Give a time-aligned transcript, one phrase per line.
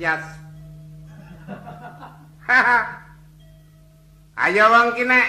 [0.00, 0.24] tias.
[4.40, 5.28] Ayo wong ki nek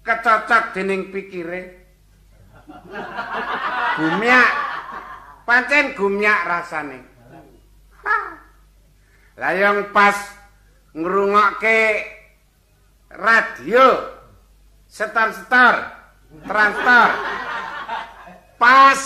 [0.00, 1.84] kecocok dening pikire.
[4.00, 4.50] Gumyak.
[5.44, 7.04] Pancen gumyak rasane.
[9.36, 10.16] Lah yang pas
[10.96, 12.08] ngrungokke
[13.12, 14.08] radio
[14.88, 15.88] setar-setar
[16.48, 17.08] transtor
[18.56, 19.00] pas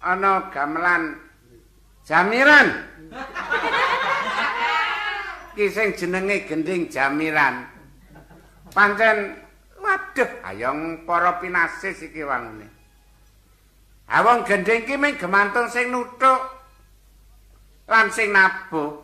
[0.00, 1.31] ana gamelan
[2.02, 2.68] Jamiran.
[5.54, 7.62] Ki sing jenenge gending Jamiran.
[8.74, 9.38] Pancen
[9.78, 12.66] waduh ayong para pinasis iki wangune.
[14.10, 16.40] Awong gending ki mung gemantung sing nuthuk
[17.86, 18.98] lan sing nabuh.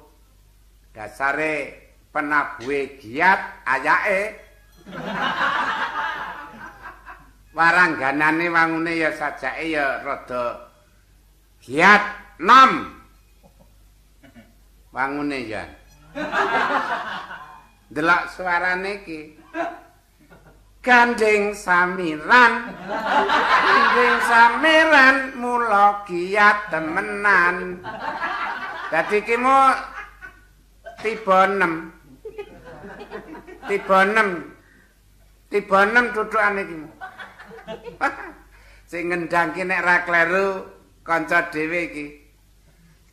[0.90, 1.54] Dasare
[2.10, 4.42] penabuhe giat ayake.
[7.54, 10.66] Warangganane wangune ya sajake ya rada
[11.62, 12.27] giat.
[12.38, 13.02] Nam.
[14.94, 15.66] Wangune ya.
[17.90, 19.34] Delok suarane iki.
[20.78, 22.52] Gandeng samiran.
[23.66, 27.82] Gandeng samiran mula giat temenan.
[28.88, 29.74] Dadi ki mu
[31.02, 33.68] tiba 6.
[33.68, 35.50] Tiba 6.
[35.50, 36.78] Tiba 6 tutukane iki.
[38.90, 40.64] Sing ngendang ki nek ra kleru
[41.04, 42.06] kanca dhewe iki.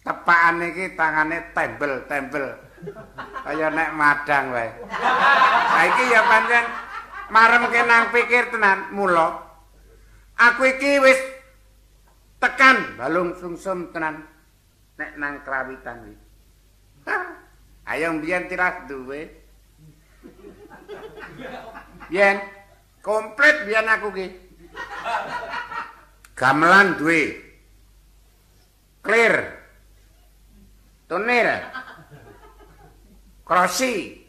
[0.05, 2.61] Tepakane iki tangane tembel-tembel
[3.41, 4.69] kaya nek madang wae.
[5.73, 6.66] Saiki ya pancen
[7.33, 9.41] maremke nang pikir tenan mula.
[10.38, 11.17] Aku iki wis
[12.38, 14.29] tekan balung sungsum tenan
[15.01, 16.17] nek nang krawitan iki.
[17.89, 19.29] Ayo mbiyen tiras duwe.
[22.13, 22.38] Yen
[23.01, 24.27] komplit biyen aku ki
[26.38, 27.41] gamelan duwe.
[29.05, 29.64] Clear
[31.05, 31.47] Tunir.
[33.45, 34.25] Krosi.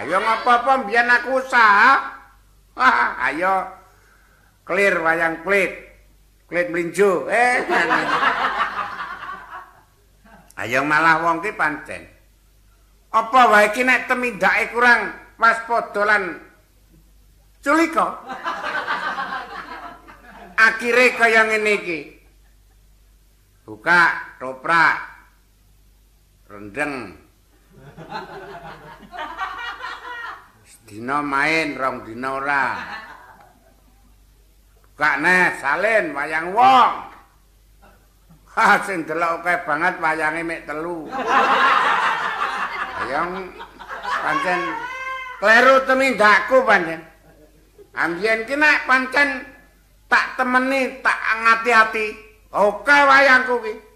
[0.00, 2.16] Ayo ngapa-apa biyen aku usaha.
[2.74, 3.68] Wah, ayo
[4.64, 5.72] clear wayang klit.
[6.48, 7.28] Klit mlinjo.
[7.28, 7.60] Eh.
[10.64, 12.08] ayo malah wong ki pancen.
[13.12, 16.40] Apa wae ki nek temindake kurang waspada lan
[17.60, 18.24] culika.
[20.56, 22.00] Akhire kaya ngene iki.
[23.64, 25.00] buka toprak
[26.52, 27.16] rendeng.
[30.84, 32.76] Dina main rong dina ora.
[34.84, 36.92] Buka neh salin wayang wong.
[38.52, 41.08] Ha sing delok akeh banget wayange mek telu.
[43.00, 43.48] Wayang
[43.96, 44.60] pancen
[45.40, 47.00] kleru temindakku pancen.
[47.96, 49.40] Ambien ki nek pancen
[50.12, 52.06] tak temeni tak ngati-ati
[52.54, 53.93] Oke wayangku ki.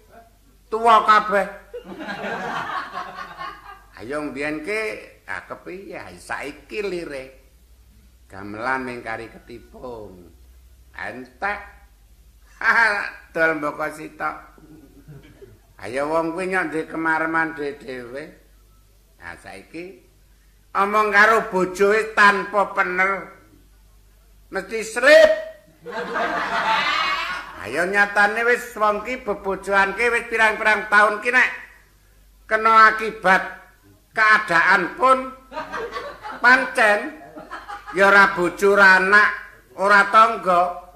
[0.69, 1.47] Tuwa kabeh.
[3.99, 4.81] Ayo mbiyen ki
[5.25, 7.23] ah kepiye saiki lire.
[8.29, 10.29] Gamelan ning kari ketipung.
[10.93, 11.59] Entek.
[13.33, 14.35] Dol mboko sitok.
[15.81, 18.23] Ayo wong kuwi nyok ndek kemareman dhewe.
[19.19, 20.05] Nah saiki
[20.77, 23.11] omong karo bojoe tanpa pener
[24.53, 25.31] mesti slip.
[27.59, 31.49] Ayo nyatane wis wong ki bebojoanke wis pirang-pirang taun ki nek
[32.47, 33.43] kena akibat
[34.15, 35.27] keadaan pun
[36.39, 37.19] pancen
[37.91, 39.29] ya ora bojo anak
[39.75, 40.87] ora tangga.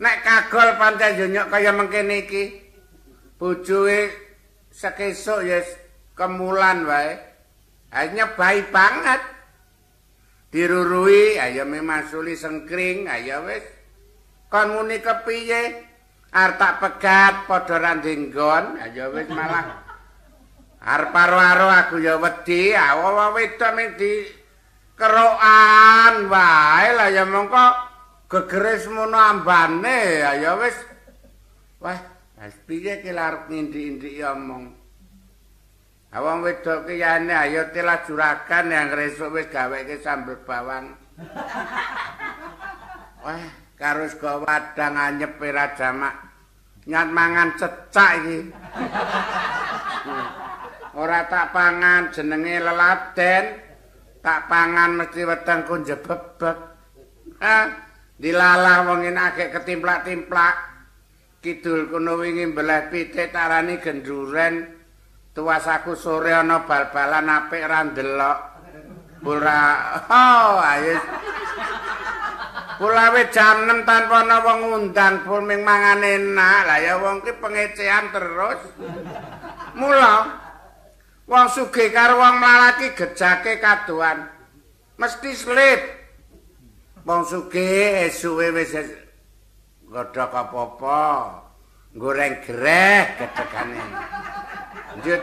[0.00, 2.44] Nek kagol pancen yo nyok kaya mengkene iki.
[3.40, 4.12] Bojoe
[4.68, 5.64] sekesuk ya
[6.12, 7.16] kemulan wae.
[7.96, 9.24] Hanya baik banget.
[10.52, 13.64] Dirurui ayo memasuli sengkring ayo wis.
[14.52, 15.89] Kon muni kepiye
[16.30, 19.82] arep tak pegat padha randenggon ya wis malah.
[20.80, 22.72] Arep aro aku ya wedi.
[22.72, 24.24] Awo wedok ming di
[24.94, 26.30] kerokan.
[26.30, 27.66] Wae lah ya mongko
[28.30, 30.22] gegere semono ambane.
[30.22, 30.78] Ya wis.
[31.82, 31.98] Wah
[32.40, 34.72] wis piye ki arep ngindik-indik omong
[36.10, 40.96] awang wedok ki yane ayo telah juragan yang resuk wis gaweke sambel bawang.
[43.20, 46.30] Wah karo sego wadang anyep ora jamak
[46.84, 48.38] nyat mangan cecak iki.
[50.96, 53.44] Ora tak pangan jenenge leladen.
[54.20, 56.56] Tak pangan mesti weteng ku njebebek.
[57.40, 57.56] Ha,
[58.20, 60.56] dilalah wong enak ketimplak-timplak.
[61.40, 64.76] Kidul kuno wingi mbelah pitik tarani genduren.
[65.32, 68.38] Tuas aku sore ana bal-balan apik ra ndelok.
[69.24, 69.60] Ora,
[70.20, 70.96] oh, ayo.
[72.80, 76.60] Kulawe jam 6 tanpa ana wong ngundang pul ming mangan enak.
[76.64, 78.56] Lah ya wong ki pengecehan terus.
[79.76, 80.40] Mula
[81.28, 84.32] wong sugih karo wong mlarat gejake kaduan.
[84.96, 85.80] Mesti slip.
[87.04, 88.72] Wong sugih esuke wis
[89.84, 91.00] godhok apa-apa.
[91.92, 93.84] Goreng greh gedegane.
[95.04, 95.20] Njut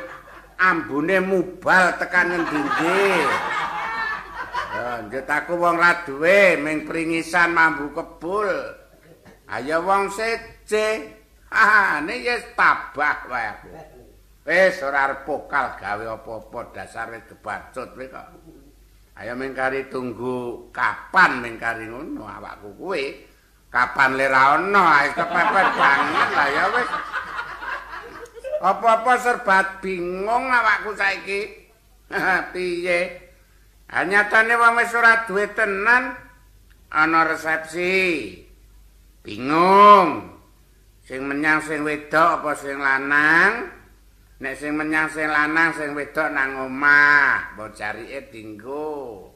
[0.61, 2.37] ambune mubal tekan
[5.07, 8.49] Njut aku wong ra duwe ming pringisan mambu kebul.
[9.47, 11.15] Ayo wong sece.
[11.47, 13.69] Ha, ne yes tabah wae aku.
[14.47, 18.27] Wis ora arep pokal gawe apa-apa dasar wis kebacut kowe kok.
[19.19, 23.27] Ayo mengkari tunggu kapan mengkari ngono awakku kuwe.
[23.67, 26.89] Kapan le ra ono ae kepepet banget ya wis.
[28.63, 31.67] Apa-apa serbat bingung awakku saiki.
[32.55, 33.26] Piye?
[33.87, 36.11] Anyatane wong wis ora duwe tenan
[36.91, 38.35] ana resepsi.
[39.23, 40.35] Bingung.
[41.07, 43.71] Sing menyang sing wedok apa sing lanang?
[44.43, 49.31] Nek sing menyang sing lanang sing wedok nang omah, mbok carike dinggo.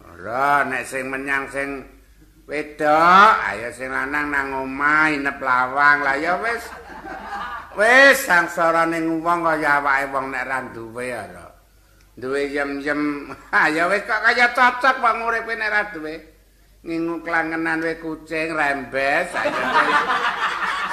[0.00, 1.84] Ora nek sing menyang sing
[2.48, 6.00] wedok, ayo sing lanang nang omah inep lawang.
[6.00, 6.64] Lah ya wis.
[7.76, 11.49] Wis sangsara ning wong kaya awake wong nek ra duwe ora.
[12.20, 13.32] Duwe yem-yem.
[13.50, 16.14] Ha ya wis kok kaya cocok wong uripe nek ra duwe.
[16.84, 19.28] Ngingu klangenan we kucing rembes.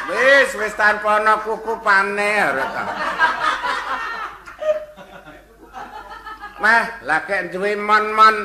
[0.08, 2.84] Wis wis tanpa ana kuku pane ora ta.
[6.58, 8.36] Mah, lagi duwe mon-mon.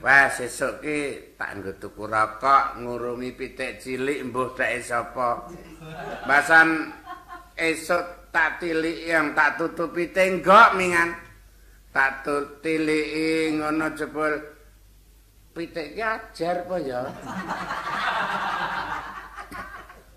[0.00, 0.98] Wah, sesuk ki
[1.36, 5.44] tak nggo tuku rokok, ngurungi pitik cilik mbuh dek sapa.
[6.24, 6.88] Basan
[7.52, 11.29] esuk tak tilik yang tak tutupi tenggok mingan.
[11.90, 12.26] Tak
[12.62, 14.34] tiliki ngono jebul.
[15.50, 17.02] Pitik ki ajar apa ya?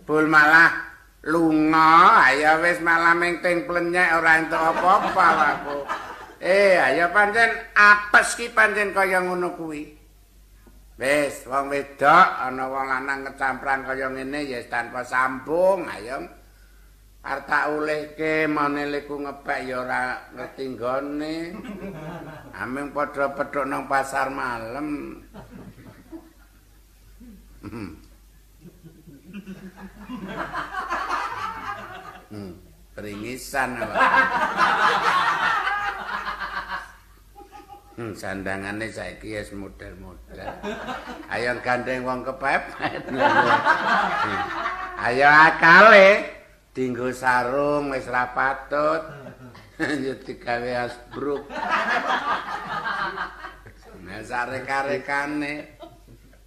[0.05, 0.69] Bul malah
[1.25, 2.29] lunga.
[2.29, 5.25] Ayo wis malah mengting plenyek ora entuk apa-apa
[5.57, 5.77] aku.
[6.37, 9.89] Eh ayo pancen apes ki pancen kaya ngono kuwi.
[11.01, 16.42] Wis wong wedok ana wong lanang kecampran kaya ngene ya tanpa sambung ayo
[17.23, 21.35] Arta ulehke maneleku ngepek ya ora ngerti nggone.
[22.51, 25.23] Ameng padha pedhok nang pasar malam.
[27.63, 27.95] Hmm.
[32.27, 32.53] hmm.
[32.91, 33.95] Peringisan apa?
[37.93, 40.59] Hmm, sandangane saiki wis model-model.
[41.31, 43.07] Ayo gandeng wong kepepet.
[43.07, 44.39] Hmm.
[45.07, 46.42] Ayo akale.
[46.73, 49.01] Dinggo sarung wis ra patut.
[50.03, 51.45] Yo digawe asbruk.
[54.03, 55.79] Nah sarek-arekane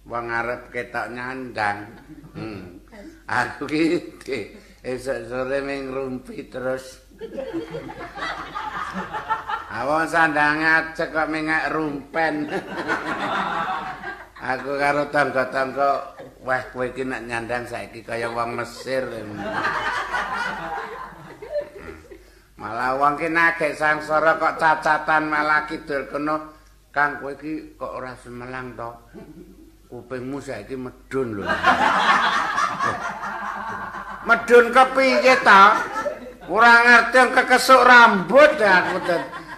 [0.05, 1.89] wong arep ketok nyandang.
[2.37, 2.85] Hmm.
[3.25, 4.53] aku ki
[4.85, 7.01] esuk sore ming rumpi terus.
[9.73, 12.45] Awon sandang ngajek kok mengak rumpen.
[14.37, 16.13] Aku karo tangga-tangga
[16.47, 19.03] Wah, kowe iki nek nyandang saiki kaya wong Mesir.
[22.55, 26.39] malah wong ki nagek sangsara kok cacatan malah kidul kena
[26.95, 28.91] Kang kowe iki kok ora semelang to.
[29.91, 31.43] Kupingmu saiki medun lho.
[34.23, 35.63] medun kepiye to?
[36.47, 39.03] Ora ngerti kekesuk rambut aku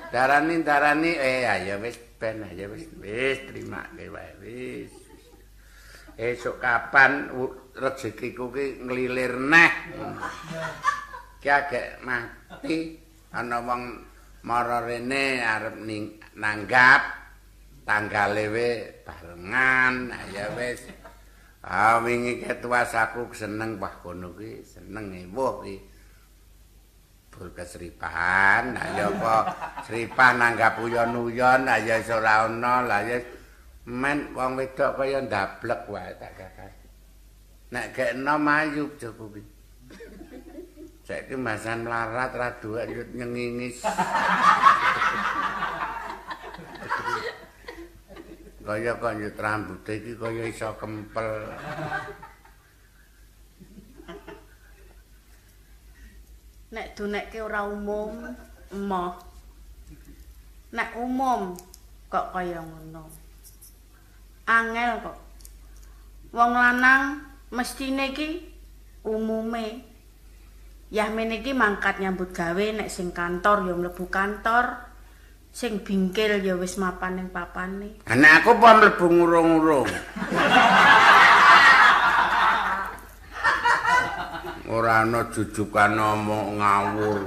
[0.10, 5.09] darani darani eh ayo wis ben ayo wis wis terima wae wis.
[6.20, 7.32] Esuk kapan
[7.72, 9.74] rezekiku ki nglilir neh.
[11.40, 13.00] Ki agek mati
[13.32, 14.04] ana wong
[14.44, 15.80] mara rene arep
[16.36, 17.02] nanggap
[17.88, 18.70] tanggale we
[19.08, 20.84] barengan ya wis.
[21.64, 25.78] Ah wingi ketuas aku seneng wah kono ki seneng ewuh ki.
[27.32, 29.36] Bul kesripan ayo apa
[29.88, 33.39] sripan nanggap uyon-uyon ayo iso ora ana lah ya
[33.90, 36.74] men wong wedok kaya ndablek wae tak kakak.
[37.74, 39.42] Nek gekno mayu jopo kuwi.
[41.02, 42.86] Saiki masan melarat ra duwe
[43.18, 43.82] nyengingis.
[48.70, 51.50] Kaya kok nyut rambut iki kaya iso kempel.
[56.70, 58.14] nek dunekke ora umum
[58.70, 59.18] emoh
[60.70, 61.58] nek umum
[62.14, 63.10] kok kaya ngono
[64.50, 65.18] angel kok.
[66.34, 67.22] Wong lanang
[67.54, 68.42] mestine iki
[69.06, 69.86] umume.
[70.90, 74.90] Yahmin iki mangkat nyambut gawe nek sing kantor ya mlebu kantor
[75.54, 78.02] sing bingkil ya wis mapan ning papane.
[78.10, 79.90] Nek aku apa mlebu ngurung-ngurung.
[84.70, 87.26] Ora ana jujukan omong ngawur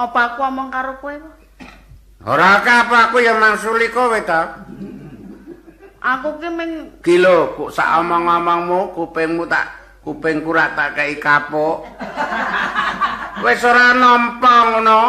[0.00, 1.12] apa aku omong karo kowe
[2.24, 4.64] ora apa aku ya mangsuli kowe ta.
[6.00, 6.72] Aku ki ming
[7.04, 9.68] kilo kok sak omong-omongmu kupingmu tak
[10.00, 11.84] kupingku ra tak kei kapok
[13.44, 15.02] wis ora nampa ngono.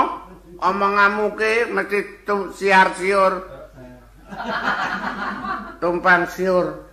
[0.62, 2.00] Omonganmu ki mesti
[2.54, 3.34] siar-siur.
[5.82, 6.86] Tumpang siur.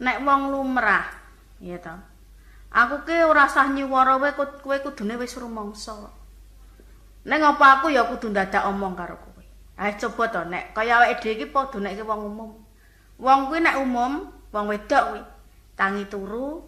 [0.00, 1.04] Nek wong lumrah
[1.60, 2.11] ya to
[2.72, 5.92] aku ki ora sah nyuwara kowe kowe kudune wis rumangsa
[7.28, 9.44] nek apa aku ya kudu dadak omong karo kowe
[9.78, 12.50] ayo coba to nek kaya awake dhewe iki padha nek wong umum
[13.20, 15.22] wong kuwi nek umum wong wedok kuwi
[15.76, 16.64] tangi turu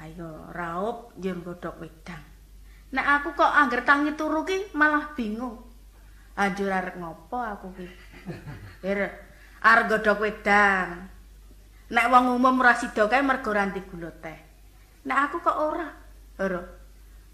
[0.00, 2.34] ayo raup njur godhok wedang
[2.94, 5.58] Nek aku kok angger tangi turu ki malah bingung.
[6.38, 7.86] Anjur arek ngopo aku ki?
[8.86, 9.10] Er
[9.58, 11.10] arep godhog wedang.
[11.90, 14.14] Nek wong umum ora sida kae mergo ranti gula.
[15.04, 15.88] Nek aku kok ora.
[16.40, 16.62] Ora.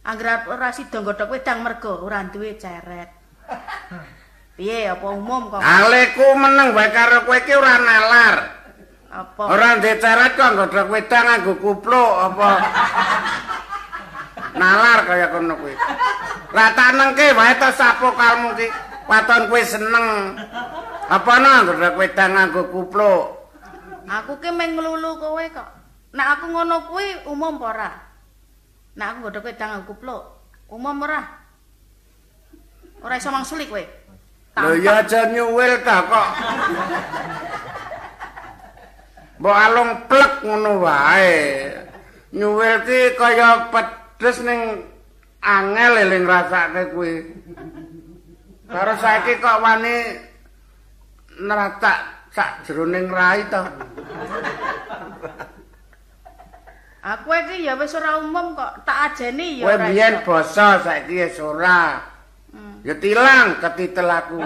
[0.01, 3.11] Angger ora sida godhog wedang mergo ora duwe ceret.
[4.59, 5.63] Piye apa umum kok?
[5.63, 8.37] Aleku meneng wae karo kowe iki ora nalar.
[9.11, 9.43] Apa?
[9.47, 12.51] Ora ndek ceret kok godhog wedang nganggo kupluk apa?
[14.61, 15.75] nalar kaya kono kuwi.
[16.51, 18.67] Lah tak nengke wae to sapo kalmu ki.
[19.07, 20.35] Waton kuwi seneng.
[21.07, 23.25] Apa ana nggodhok wedang nganggo kupluk?
[24.11, 25.80] Aku ki meng nglulu kowe kok.
[26.11, 27.91] Nek aku ngono kuwi umum apa ora?
[28.99, 30.23] Nek aku nggodhok wedang nganggo kupluk,
[30.67, 31.21] umum ora?
[33.01, 33.85] Ora iso mangsuli kowe.
[34.61, 36.29] Lho ya aja nyuwil ta kok.
[39.39, 41.39] Mbok alung plek ngono wae.
[42.35, 44.85] Nyuwil ki kaya pet Terus ning
[45.41, 47.25] angel eling rasake kuwi.
[48.69, 50.21] Karo saiki kok wani
[51.41, 53.65] neratak sak jroning rai to.
[57.01, 59.81] Aku iki ya wis ora umum kok, tak ajeni ya ora.
[59.81, 61.97] Kowe biyen basa saiki wis ora.
[62.53, 62.85] Hmm.
[62.85, 64.37] Ya tilang ketitel aku.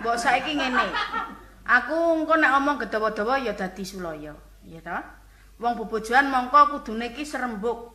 [0.00, 0.86] Mbok saiki ngene.
[1.68, 4.32] Aku engko nek omong gedawa-dawa ya dadi sulaya,
[4.64, 4.98] ya ta?
[5.60, 7.92] Wong bobojoan mongko kudune iki serembuk.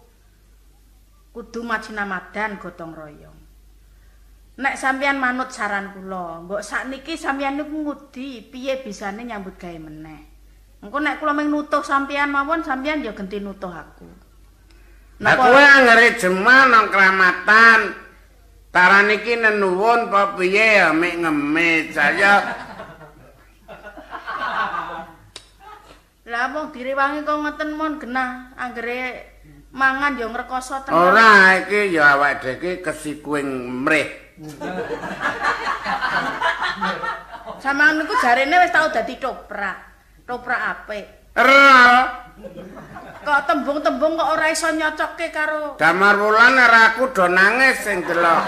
[1.33, 3.36] Kudu majinamadan gotong royong.
[4.57, 10.25] Nek sampeyan manut saran kula, mbok sakniki sampeyan niku ngudi piye bisane nyambut gawe meneh.
[10.81, 14.09] Engko nek kula mung nutuh sampeyan mawon, sampeyan ya genti nutuh aku.
[15.21, 17.93] Nek kowe anggere jemah nang kramatan,
[18.73, 22.65] taran iki nenuwun apa piye ya mek ngemis saya
[26.27, 29.31] Lah wong direwangi kok ngoten mon genah anggere
[29.71, 30.97] mangan ya ngrekoso tenan.
[31.13, 33.47] Ora iki ya awake dhewe kesikuing
[33.85, 34.26] mrih.
[37.57, 39.77] Sampeyan niku jarene wis tau dadi toprak.
[40.29, 41.05] Toprak apik.
[41.37, 42.05] Ora.
[43.25, 48.45] Kok tembung-tembung kok ora iso nyocokke karo Damar wulan ora aku do nangis sing delok.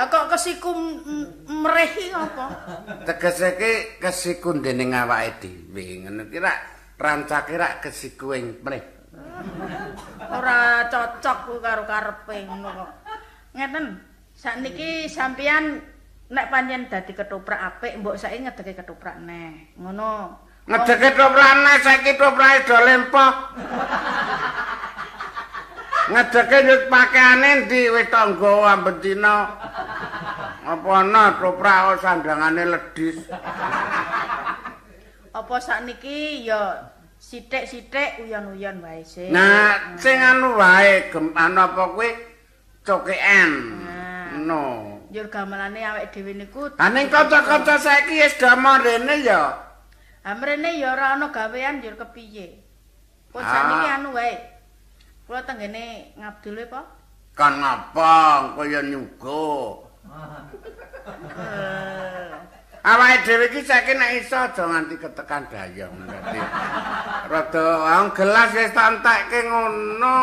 [0.00, 0.70] Kok kesiku
[1.48, 2.46] mrehi apa?
[3.08, 3.72] Tegese iki
[4.04, 6.04] kesiku dening awake dhewe.
[6.04, 6.58] Ngono ki rak
[7.00, 8.99] rancake rak kesiku ing mreh.
[10.30, 12.90] Ora cocok ku karo karepe ngono kok.
[13.56, 13.86] Ngeten,
[14.32, 15.82] sakniki sampeyan
[16.30, 19.74] nek pancen dadi ketoprak apik, mbok saiki ngedeke ketoprak neh.
[19.74, 20.38] Ngono.
[20.70, 23.34] Ngedeke ketoprak neh saiki ketoprake do lempok.
[26.10, 29.34] ngedeke nyut pakaiane ndi wis tangga ambetina
[30.66, 33.30] apa ana toprak sandangane ledis
[35.30, 36.90] apa sakniki ya
[37.30, 39.30] sithik-sithik uyon-uyon wae sih.
[39.30, 42.10] Nah sing anu wae gempan apa kuwi?
[42.82, 43.50] Cokeken
[44.50, 44.62] no.
[45.14, 49.54] Njur gamelane awake dhewe niku aning kanca-kanca saiki wis damar rene ya.
[50.26, 52.66] Amrene ya ora ana gawean njur kepiye.
[53.30, 54.34] Kok sakniki anu wae?
[55.30, 56.82] Kula tenggene ngabdul apa?
[57.38, 58.12] Kan ngapa
[58.58, 59.86] kaya nyuga.
[62.80, 65.92] Awake dhewe iki saiki nek iso aja nganti ketekan dayang.
[66.08, 66.40] Dadi
[67.28, 70.18] rada wong gelas wis tak entekke ngono.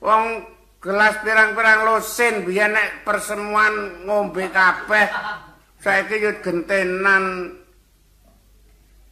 [0.00, 0.22] Wong
[0.80, 5.04] gelas pirang-pirang losin biyen nek persemuan ngombe kabeh.
[5.84, 7.52] Saiki yo gentenan.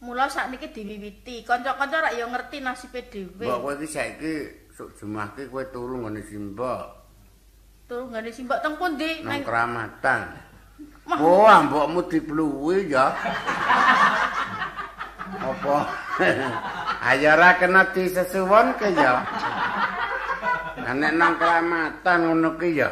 [0.01, 1.45] Mula sakniki diwiwiti.
[1.45, 3.45] Kanca-kanca rak ya ngerti nasibe dhewe.
[3.45, 4.33] Mbok kowe iki saiki
[4.73, 6.81] sok jemahke kowe turu nggone simbok.
[7.85, 9.21] Turu ngene simbok teng pundi?
[9.21, 9.45] Nang.
[9.45, 10.44] Mah.
[11.05, 13.13] Oh, mbokmu dipluwi ya.
[15.37, 15.77] Apa?
[17.05, 19.21] Ayo ora kena disesuwonke ya.
[20.81, 22.89] Lah nek nang keramatan ngono ki ya.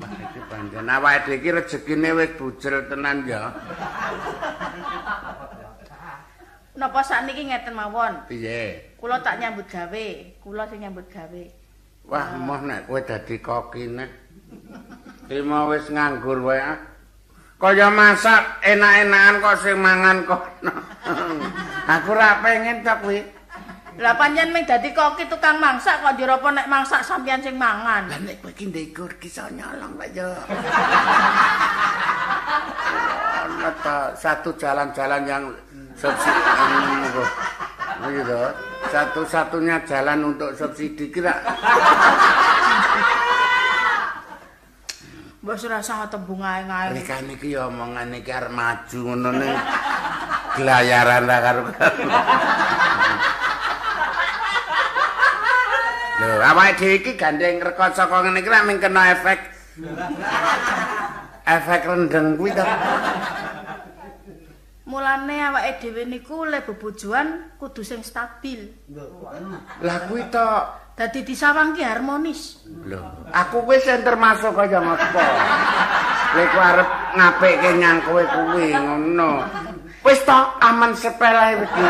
[0.00, 3.50] Iki pancen awake dhewe iki rejekine wis bujel tenan ya.
[6.80, 8.24] napa sakniki ngeten mawon.
[8.24, 8.96] Piye?
[8.96, 10.06] Kula tak nyambut gawe.
[10.40, 11.44] Kula sing nyambut gawe.
[12.08, 14.19] Wah, moh nek kowe dadi kokine.
[15.30, 16.58] Trima wis nganggur wae.
[16.58, 16.78] ah.
[17.60, 20.72] Kaya masak enak-enakan kok sing mangan kono.
[21.92, 23.20] Aku ora pengen tok kuwi.
[24.00, 28.08] Lah pancen ming dadi koki tukang mangsak kok njur apa nek mangsak sampeyan sing mangan.
[28.08, 30.30] Lah nek kowe iki ndekur iso nyolong Pak yo.
[33.84, 35.44] Ta satu jalan-jalan yang
[36.00, 36.64] subsidi
[38.08, 38.40] gitu.
[38.88, 41.36] Satu-satunya jalan untuk subsidi kira
[45.40, 46.92] Mbok ora usah tembung ae-ae.
[46.92, 49.56] Rikane iki ya omongan iki arep maju ngono ning
[50.60, 51.62] gelayaran ra karo
[56.20, 59.40] Lho, awake dhewe iki gandeng rekod saka ngene iki ra kena efek
[61.48, 62.64] efek rendeng kuwi to.
[64.92, 68.76] Mulane awake dhewe niku le bebojoan kudu sing stabil.
[69.80, 70.48] Lah kuwi to.
[70.98, 72.60] Dadi disawang ki harmonis.
[72.84, 73.00] Lho,
[73.32, 75.22] aku wis sing termasuk kaya ngopo.
[76.30, 79.48] Kowe ku arep ngapikke nyang kowe kuwi ngono.
[80.04, 81.86] Wis to aman sepele iki.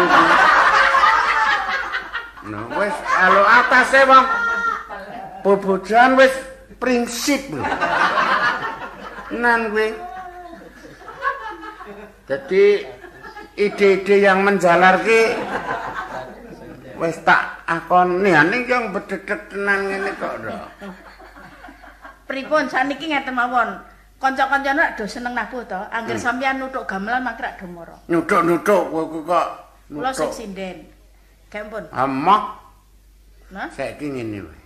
[2.48, 4.26] No, wis alo atase wong
[5.42, 6.32] bobojan wis
[6.78, 7.50] prinsip.
[9.34, 9.90] Nan kuwi.
[12.30, 12.86] Jadi
[13.58, 15.34] ide-ide yang menjalar ki
[17.00, 20.60] wis tak akoni ning yang bededek tenan ngene kok lho.
[22.28, 23.80] Pripun saniki ngeten mawon.
[24.20, 25.80] Kanca-kancane do seneng nabuh to.
[25.88, 27.96] Angger sampeyan nutuk gamelan mangke rak do mara.
[28.04, 29.48] Nutuk-nutuk kowe ku kok
[29.88, 30.76] Kula sing sinden.
[31.48, 31.88] Gampun.
[31.90, 32.60] Amok
[33.50, 34.62] Nah, saiki ngene wae.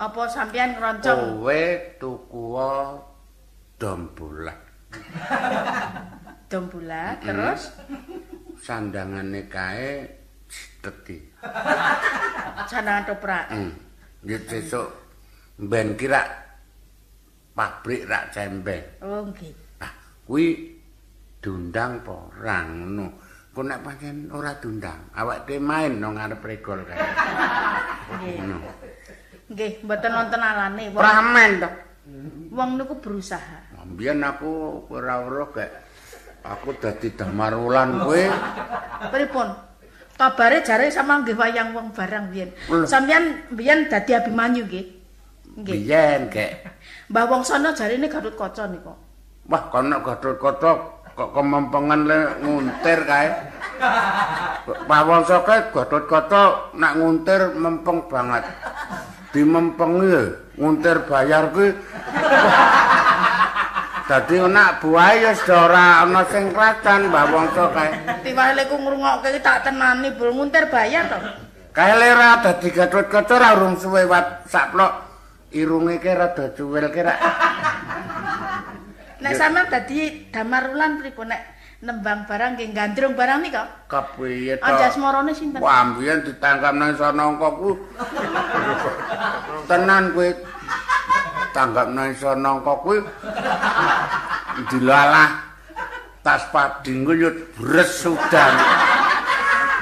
[0.00, 1.64] apa sampeyan ngroncong Kowe
[2.00, 2.44] tuku
[3.76, 4.56] dom bulat.
[7.28, 7.62] terus
[8.60, 10.19] Sandangane kae
[10.80, 11.18] teti.
[12.70, 13.44] sandangan toprak.
[13.52, 13.72] Hmm.
[14.24, 14.88] Nggih sesuk
[15.56, 16.24] ben kira
[17.56, 18.84] pabrik rak cembeng.
[19.04, 19.52] Oh nggih.
[19.80, 19.92] Nah,
[20.24, 20.76] kuwi
[21.40, 23.06] diundang apa ora ngono.
[23.50, 26.98] Kok nek pancen ora diundang, awak dhewe main nang ngarep regol kae.
[28.14, 28.36] Nggih.
[28.38, 28.58] Ngono.
[29.50, 30.84] Nggih, mboten wonten alane.
[30.94, 31.70] Pramen to.
[32.50, 33.70] wong niku berusaha.
[33.86, 35.72] Mbiyen aku ora weruh kayak
[36.42, 38.22] aku dadi damar wulan kowe.
[39.10, 39.48] Pripun?
[40.20, 42.52] Kabare jare sama nggih wayang wong barang biyen.
[42.84, 44.84] Sampeyan biyen dadi Abimanyu nggih.
[45.56, 45.72] Nggih.
[45.80, 46.76] Biyen kayak
[47.08, 48.92] Mbah Wongsana jarine Gatut Kaca niku.
[49.50, 50.70] wah kono Gatot-kaca
[51.16, 53.28] kok kemempengan le nguntir kae.
[54.84, 58.44] Pak Wangsa kae Gatot-kaca nak nguntir mempeng banget.
[59.32, 61.72] Dimempengi nguntir bayar kuwi.
[64.10, 67.94] Dadi nak buahe ya ora ana sing kracan Mbah Wangsa kae.
[68.26, 71.18] Tiwale ku ngrungokke tak tenani bul nguntir bayar to.
[71.70, 75.06] Kae lera dadi Gatot-kaca ora urung suwe wat saplok
[75.54, 77.18] irunge ki rada cuwil ki rak.
[79.22, 83.88] Nek sampeyan dadi damarulan pripun nek nembang barang nggih gandrung barang nika?
[83.88, 84.64] Kepiye to?
[84.68, 85.64] Anjasmarane sinten?
[85.64, 87.72] Wah, mbiyen ditangkap nang Sanangka ku.
[89.64, 90.30] Tenan kuwi.
[91.56, 93.00] Tanggap nang Sanangka kuwi.
[94.68, 95.40] Dilalah
[96.20, 98.54] tas padi nguyut bres sudan.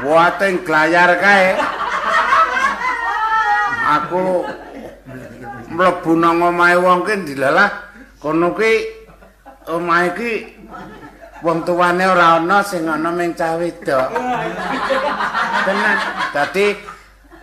[0.06, 1.58] Wate glayar kae.
[3.88, 4.46] Aku
[5.74, 7.90] mlebu nang omahe wong ki dilalah
[8.22, 8.86] kono ki
[9.66, 10.32] omahe ki
[11.42, 14.08] wong tuane ora ana sing ana ming cah wedok.
[15.66, 15.96] Tenan.
[16.34, 16.66] Dadi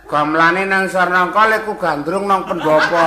[0.06, 3.06] gamelane nang Sarnangka leku gandrung nang pendopo.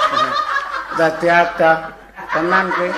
[0.98, 1.96] Dadi ada
[2.30, 2.90] tenan kuwi.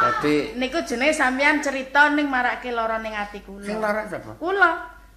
[0.00, 3.64] Dadi Niku jenenge sampeyan cerita ning marake lara ning ati kula.
[3.64, 4.36] sing lara sapa?
[4.38, 4.70] Kula.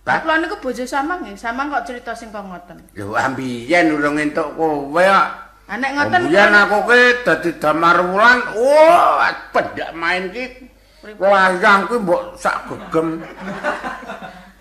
[0.03, 2.91] Kula niku bojo samang nggih, samang kok cerita sing kok ngoten.
[2.99, 5.52] Lho ambiyen urung entuk kowe kok.
[5.73, 10.69] Ah nek ngoten Biyen aku ki dadi damar wulan, wah pendak main ki
[11.17, 13.25] layang kuwi mbok sak gegem.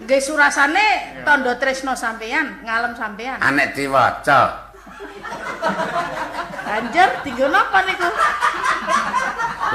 [0.01, 3.37] nggih surasane tandha tresno sampeyan, ngalem sampeyan.
[3.45, 4.73] Anek diwaca.
[6.65, 8.09] Banjur dienggo napa niku?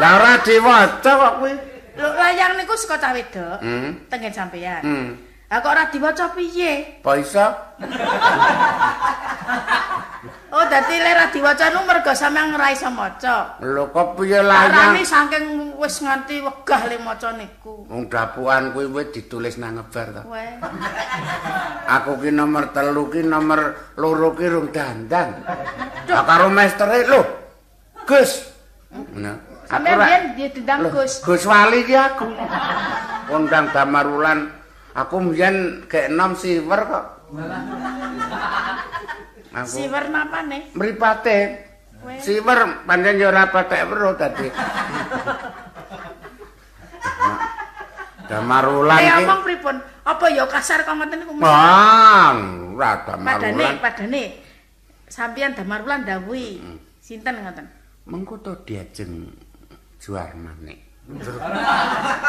[0.01, 1.53] Lah ora diwaca kok kuwi.
[2.01, 3.61] Lho layang niku saka cah wedok.
[3.61, 4.09] Hmm.
[4.09, 4.81] Tengen sampeyan.
[4.81, 5.21] Hmm.
[5.53, 6.97] Lah kok ora diwaca piye?
[7.05, 7.45] Apa iso?
[10.47, 13.59] Oh, dadi lek ora diwaca nu mergo sampeyan ora iso maca.
[13.59, 15.03] Lho kok piye Larane layang?
[15.03, 17.83] saking wis nganti wegah le maca niku.
[17.91, 20.23] Wong dapuan kuwi wis ditulis nang ngebar.
[20.23, 20.55] Weh.
[21.91, 25.35] Aku ki nomor telu ki nomor loro ki rung dandan.
[26.07, 27.21] Lah karo mestere lho.
[28.07, 28.47] Gus.
[29.19, 31.11] Nah, aku Sampeyan ra- biyen dia dendang Loh, Gus.
[31.27, 32.23] Gus Wali ki aku.
[33.35, 34.47] Undang Damarulan.
[34.95, 37.05] Aku mbiyen gek enom siwer kok.
[39.57, 40.69] Aku Siwer napa nih?
[40.77, 41.39] mripate.
[42.21, 44.47] Siwer pancen ya ora patek weruh dadi.
[48.27, 49.17] Damarulan Eh ki.
[49.23, 49.75] omong pripun?
[50.03, 51.31] Apa ya kasar kok ngoten niku?
[51.39, 52.37] Bang,
[52.75, 53.75] ora Padane, Damarulan.
[53.79, 54.23] padane.
[55.07, 56.59] Sampeyan Damar Wulan dawuhi.
[56.99, 57.65] Sinten ngoten?
[58.03, 59.31] Mengko to diajeng
[59.97, 60.86] juar manik.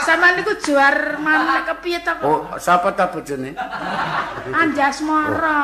[0.07, 2.23] Sampeyan niku juar maneh kepiye kok?
[2.23, 3.51] Oh, sapa ta bojone?
[4.55, 5.63] Anjasmara.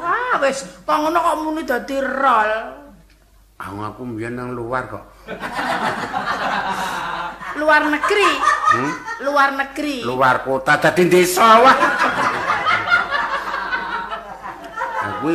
[0.00, 2.52] Wah, wis kok ngono kok muni dadi rol.
[3.60, 5.04] Aku aku mbiyen nang luar kok.
[7.60, 8.30] Luar negeri.
[8.72, 8.92] Hmm?
[9.20, 10.00] Luar negeri.
[10.00, 11.76] Luar kota dadi desa wah.
[15.12, 15.28] Aku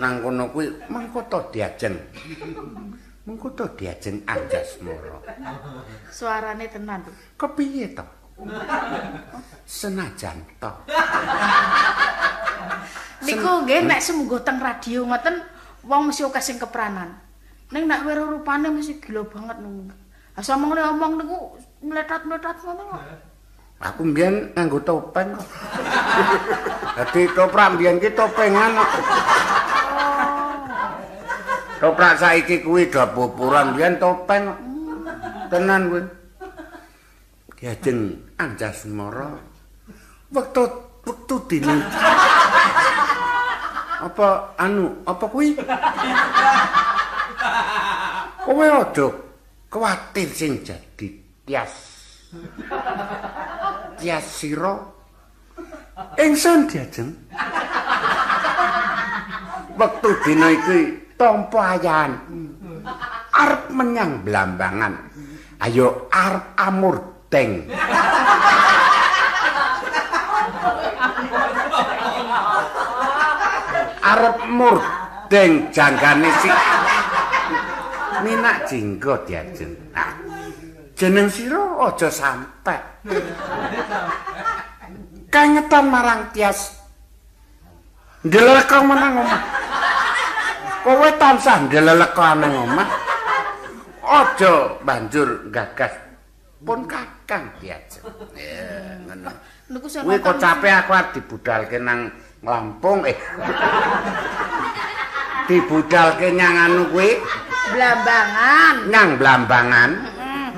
[0.00, 2.00] nang kono kuwi mengko to diajeng.
[3.30, 5.22] Mengko to diajeng Anjasmara.
[6.10, 7.06] Suarane tenan.
[7.06, 7.14] lho.
[7.38, 8.02] Kepiye to?
[9.62, 10.72] Senajan to.
[13.22, 15.46] Niku nggih nek semungguh teng radio ngoten
[15.86, 17.22] wong mesti akeh sing kepranan.
[17.70, 19.94] Ning nek weruh rupane mesti gila banget niku.
[20.34, 21.54] Asa omongane omong niku
[21.86, 23.02] meletat-meletat ngono kok.
[23.78, 25.46] Aku mbiyen nganggo topeng kok.
[26.98, 28.90] Dadi toprak mbiyen ki topengan kok.
[31.80, 34.52] Toprak saiki kuwi do boboran mbiyen topeng.
[35.48, 36.02] Tenan kuwi.
[37.56, 38.00] Diajeng
[38.36, 39.32] Anjasmara.
[40.28, 40.64] Wektu
[41.08, 41.80] wektu dene.
[44.00, 45.56] Apa anu, apa kuwi?
[48.44, 49.06] Kowe aja
[49.72, 51.08] kuwatir sing jadi
[51.44, 51.72] tias.
[54.00, 54.76] Tias sira
[56.16, 57.12] ingsun diajeng.
[59.80, 60.80] Wektu dina iki
[61.20, 62.16] tampa ayan.
[63.36, 65.12] Arep menyang Blambangan.
[65.60, 67.68] Ayo arep amurdeng.
[74.00, 76.48] Arep murdeng janggane si
[78.20, 79.72] Minak jenggot diajeng.
[79.96, 80.12] Nah,
[80.92, 82.76] jeneng sira aja sampe.
[85.32, 86.80] Kangetan marang tias.
[88.20, 89.69] Ndeleleko menang omah.
[90.80, 92.88] Kowe tansah ndeleleko nang omah.
[94.10, 95.92] Aja banjur gagas
[96.64, 98.04] pun kakang diajeng.
[98.36, 99.32] Ya, ngono.
[99.70, 103.14] Kuwi kok capek aku arep dibudalke nang Lampung eh.
[105.44, 107.20] dibudalke nyang anu kuwi
[107.70, 108.74] Blambangan.
[108.88, 109.90] nyang Blambangan.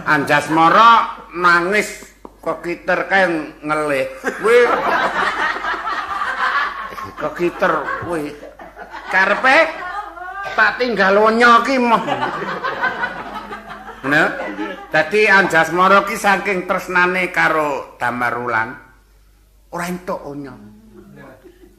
[0.07, 3.27] Anjasmara nangis kekiter kae
[3.61, 4.07] ngelih.
[4.41, 4.59] Kuwi
[7.21, 7.73] kekiter
[8.07, 8.33] kuwi.
[9.13, 9.82] Karepe
[10.55, 12.03] tak tinggal wonya ki moh.
[14.03, 14.29] Nah,
[14.91, 18.75] dadi Anjasmara ki saking tresnane karo Damarulan
[19.71, 20.55] ora entuk wonya.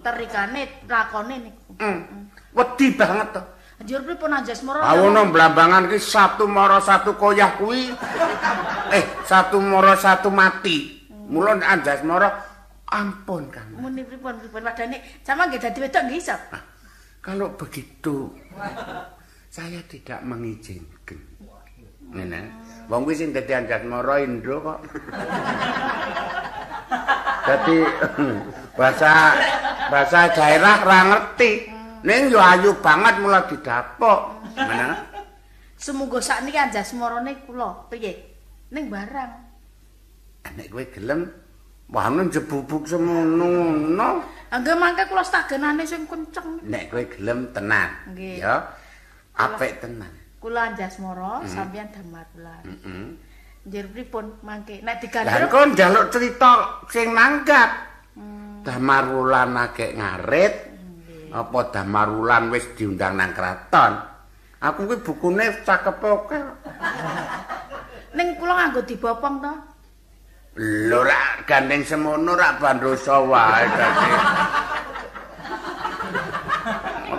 [0.03, 1.71] Terikane lakone niku.
[1.79, 2.27] Hmm.
[2.51, 3.41] Wedi banget to.
[3.83, 4.83] Anjur pripun Anjasmara?
[4.83, 7.91] Awono Blambangan ki satu moro satu koyah kuwi.
[8.91, 11.07] Eh, satu moro satu mati.
[11.27, 12.53] Mulon Anjasmara
[12.93, 13.73] ampun Kang.
[13.73, 16.37] muni pripun pripun padane sama nggih dadi wedok nggih iso.
[17.23, 18.35] Kalau begitu
[19.47, 21.15] saya tidak mengizinkan.
[22.11, 22.51] Ngene.
[22.91, 24.79] Wong kuwi sing dadi Anjasmara Indro kok.
[27.47, 27.77] Dadi
[28.77, 29.11] bahasa
[29.87, 31.51] bahasa daerah ra ngerti.
[32.03, 34.43] Ning yo ayu banget mula didapuk.
[34.59, 35.15] Ngene.
[35.79, 38.19] Semoga sakniki Anjasmarane kula piye?
[38.75, 39.31] Ning barang.
[40.59, 41.31] Nek kowe gelem
[41.93, 44.25] wahane jebubuk semono.
[44.49, 46.61] Angge mangke kula stagenane sing kenceng.
[46.65, 47.89] Nek kowe gelem tenan.
[48.11, 48.41] Nggih.
[48.41, 48.55] Ya.
[49.37, 50.13] Apik tenan.
[50.41, 52.63] Kula Anjasmara sampeyan Damar Wulan.
[52.67, 53.05] Heeh.
[53.63, 54.83] Njur pripun mangke?
[54.83, 56.51] Nek Lah digandrung engko njaluk cerita
[56.91, 57.69] sing nanggap.
[58.63, 60.53] Damar wulan agek ngarit.
[61.33, 63.97] Apa Damarulan wis diundang nang kraton?
[64.61, 66.39] Aku kuwi bukune cakepe oke.
[68.13, 69.53] Ning kula nganggo dibopong to.
[70.53, 74.09] Lho ra gandeng semono ra bandosa wae dadi.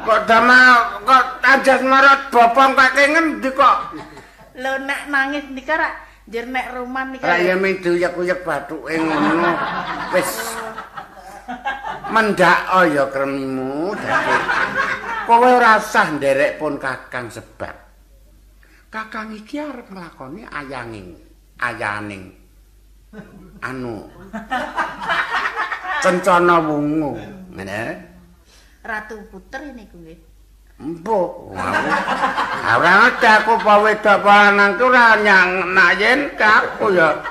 [0.04, 0.58] Kok dama
[1.02, 3.78] kok anjas marot bopong kake ngendi kok?
[4.54, 5.90] Lho nek nangis nika ra
[6.30, 7.26] njur nek ruman nika.
[7.26, 9.50] Ra ya ming duyek-uyek bathuke ngono.
[10.14, 10.30] Wis
[12.14, 14.34] mendak ya kremimu dadi.
[15.24, 17.72] Kowe ora usah nderek pun Kakang sebab
[18.92, 21.16] Kakang iki arep nglakoni ayanging
[21.56, 22.43] ayaning
[23.64, 24.09] anu
[26.05, 27.16] Cencana wungu
[27.55, 27.81] ngene
[28.85, 30.20] Ratu Putri niku nggih.
[30.77, 31.57] Empuk.
[31.57, 37.24] Ora ada aku apa wedok lanang ku ora nyang nayen aku ya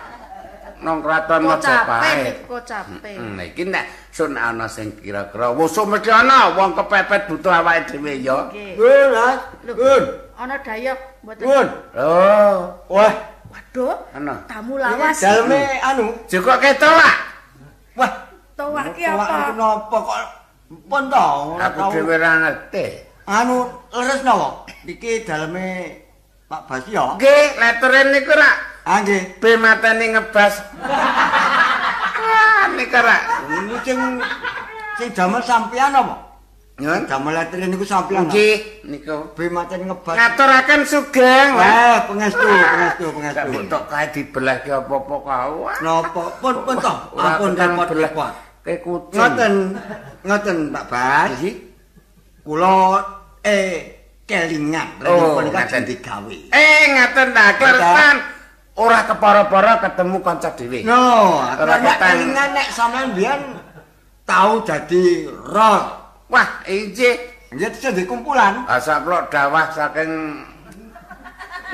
[0.81, 2.49] nang kraton Majapahit.
[2.49, 3.15] Kok capek.
[3.21, 8.17] Nah iki nek sun ana sing kira-kira wusuk mesti ana wong kepepet butuh awake dhewe
[8.19, 8.49] ya.
[8.49, 8.81] Nggih.
[9.69, 10.03] Nun.
[10.33, 11.45] Ana dayok mboten.
[11.93, 13.13] Oh, Wah,
[13.73, 14.37] Waduh, ana.
[14.45, 15.17] tamu lawas.
[15.17, 16.13] daleme anu.
[16.29, 17.17] Joko ketolak.
[17.97, 18.13] Wah,
[18.53, 19.49] Towak ki Tolak apa?
[19.49, 20.19] Kenapa kok
[20.85, 21.27] pun to?
[21.57, 22.85] Aku dhewe ora ngerti.
[23.25, 24.69] Anu leres napa?
[24.85, 25.89] Niki daleme
[26.45, 27.17] Pak Basya.
[27.17, 28.55] Nggih, letteren niku rak
[28.85, 29.41] Ah nggih.
[29.41, 30.53] be mateni ngebas.
[32.29, 33.21] Wah, niku rak.
[33.49, 33.97] Niku sing
[35.01, 36.13] sing damel sampean apa?
[36.73, 37.05] Nyun.
[37.05, 38.25] Damel letri niku sampean.
[38.25, 39.29] Nggih, niku.
[39.37, 40.17] Be maten ngebas.
[40.17, 41.49] Ngaturaken sugeng.
[41.53, 43.49] Eh, pengestu, pengestu, pengestu.
[43.53, 45.69] butuh kae dibelah ki apa-apa kau.
[45.85, 46.23] Napa?
[46.41, 46.93] Pun pun to.
[47.13, 47.87] Ora Ampun belah.
[47.93, 48.31] repot.
[48.65, 49.19] Kayak kucing.
[49.21, 49.53] Ngoten,
[50.25, 51.29] ngoten Pak Bas.
[51.37, 51.55] Nggih.
[52.41, 52.75] Kula
[53.45, 53.73] eh
[54.25, 55.83] kelingan Oh, oh, nika ngaten.
[55.85, 56.37] digawe.
[56.51, 58.15] Eh, ngaten ta, kleretan.
[58.73, 60.81] Ora kepara-para ketemu kanca dhewe.
[60.81, 63.61] No, Ora kelingan nek sampean mbiyen
[64.25, 66.02] tau dadi rock.
[66.31, 67.15] Wah, injih.
[67.53, 68.65] Nggih bisa dikumpulan.
[68.65, 70.41] Asa kula dawah saking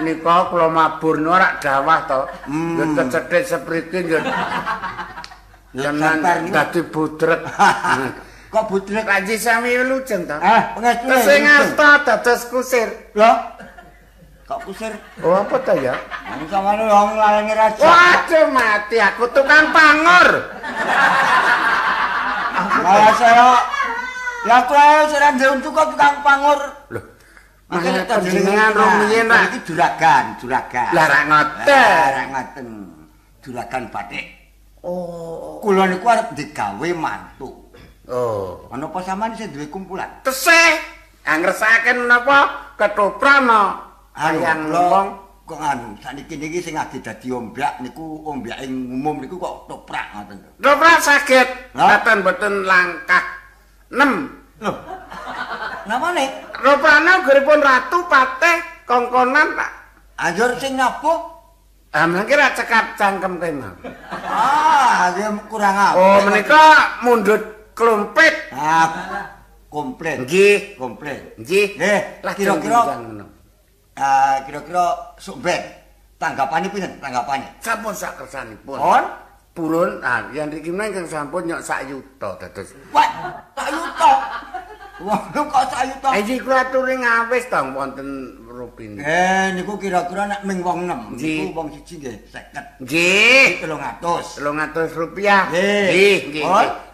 [0.03, 2.21] nika kula mabur ora dawah to.
[2.51, 2.75] Hmm.
[2.75, 4.19] Yo kecethit sepriki yo.
[5.71, 7.45] Ya, Tenan dadi budrek.
[8.53, 10.35] Kok budrek Kanji sami lujeng to.
[10.41, 11.13] Eh, pengestu.
[11.23, 12.89] Sing asta dados kusir.
[13.15, 13.31] Lho.
[14.49, 14.91] Kok kusir?
[15.21, 15.93] Oh, apa to ya?
[16.33, 17.85] Wong sampean wong lalengi raja.
[17.85, 20.27] Waduh mati aku tukang pangor.
[22.81, 23.45] Malah saya
[24.47, 26.59] Ya aku ae sing ndek untuk kok tukang pangur.
[26.95, 27.03] Loh,
[27.69, 29.47] Makanya Makanya panjenengan rumiyin Nah, rak.
[29.53, 30.91] Iki juragan, juragan.
[30.95, 31.67] Lah rak ngoten.
[31.69, 32.67] Lah, rak ngoten.
[33.45, 34.25] Juragan batik.
[34.81, 35.59] Oh.
[35.59, 37.69] Kula niku arep digawe mantu.
[38.09, 38.65] Oh.
[38.73, 40.09] Ana apa sampean sing duwe kumpulan?
[40.25, 40.81] Tesih
[41.29, 43.85] anggersaken menapa ketoprana
[44.17, 45.07] ayang kula wong
[45.45, 50.09] kok anu saniki niki sing lagi dadi ombyak niku ombyak ing umum niku kok toprak
[50.15, 50.41] ngoten.
[50.57, 51.47] Toprak saged
[51.77, 52.01] Hah?
[52.01, 53.38] boten boten langkah
[53.91, 54.61] 6.
[54.61, 54.71] Lho.
[55.89, 56.29] Napa nih?
[56.59, 59.71] Rupane uguripun ratu patih kongkonan Pak.
[60.19, 61.39] Anjur sing nabuh
[61.89, 63.73] Ah mangke ra cekap cangkem kowe mau.
[64.29, 65.97] Ah, dia kurang apa?
[65.97, 67.41] Oh menika mundut
[67.73, 68.53] klumpit.
[68.53, 68.85] Ah,
[69.73, 70.21] komplit.
[70.21, 71.33] Nggih, Komplit.
[71.41, 71.81] nggih.
[71.81, 72.79] Eh, Lah kira-kira
[73.97, 74.85] ah kira-kira
[75.17, 75.57] sumben
[76.21, 77.57] tanggapane pinten tanggapane?
[77.57, 78.77] Sampun sak kersanipun.
[78.77, 79.03] Pun?
[79.49, 82.71] Purun, ah, yang iki meneh ingkang sampun nyok sak yuta dados.
[82.95, 83.09] Wah,
[83.57, 84.11] sak yuta.
[84.99, 86.09] Wah, kok sak yuta?
[86.15, 88.09] Eh, iki kula aturi ngawis to wonten
[88.47, 88.99] rupine.
[89.03, 91.39] Eh, niku kira-kira nek ming wong 6, Nggih.
[91.49, 92.63] niku wong siji nggih 50.
[92.83, 93.47] Nggih.
[93.63, 94.39] 300.
[94.39, 95.43] 300 rupiah.
[95.51, 96.17] Nggih.
[96.31, 96.43] Nggih.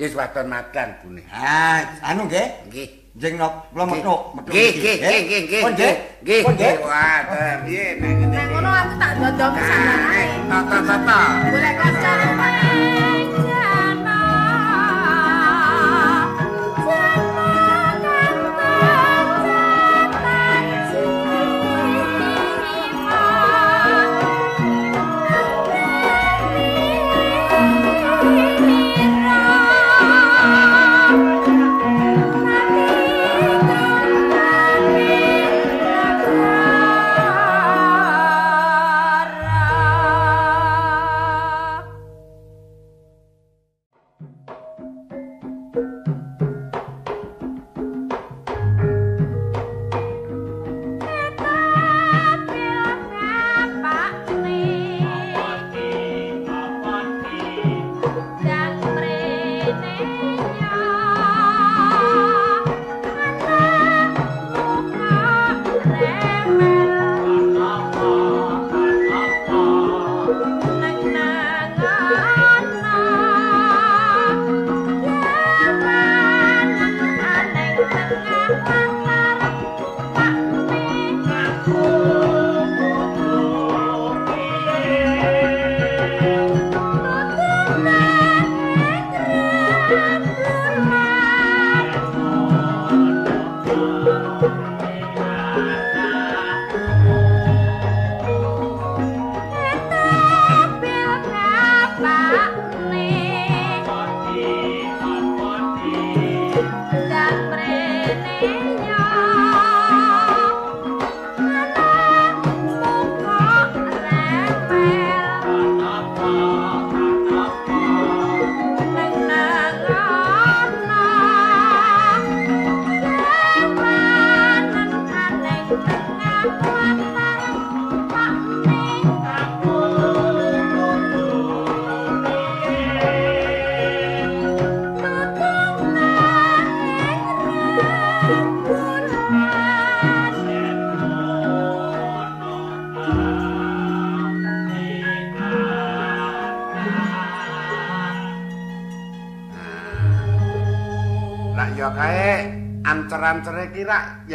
[0.02, 1.22] Wis wadon madan bune.
[1.30, 2.48] Ah, anu nggih.
[2.72, 2.90] Nggih.
[3.16, 4.04] Jeng nop, kula Nggih.
[4.04, 4.50] metu, metu.
[4.52, 5.64] Nggih, nggih, nggih, nggih.
[5.64, 5.94] Pun nggih.
[6.20, 6.76] Nggih, Pun nggih.
[6.84, 8.36] Wah, ta piye nek ngene.
[8.36, 10.26] Nek ngono aku tak dodong pisan ae.
[10.52, 11.20] Ta ta ta ta.
[11.48, 13.55] Golek kanca Lah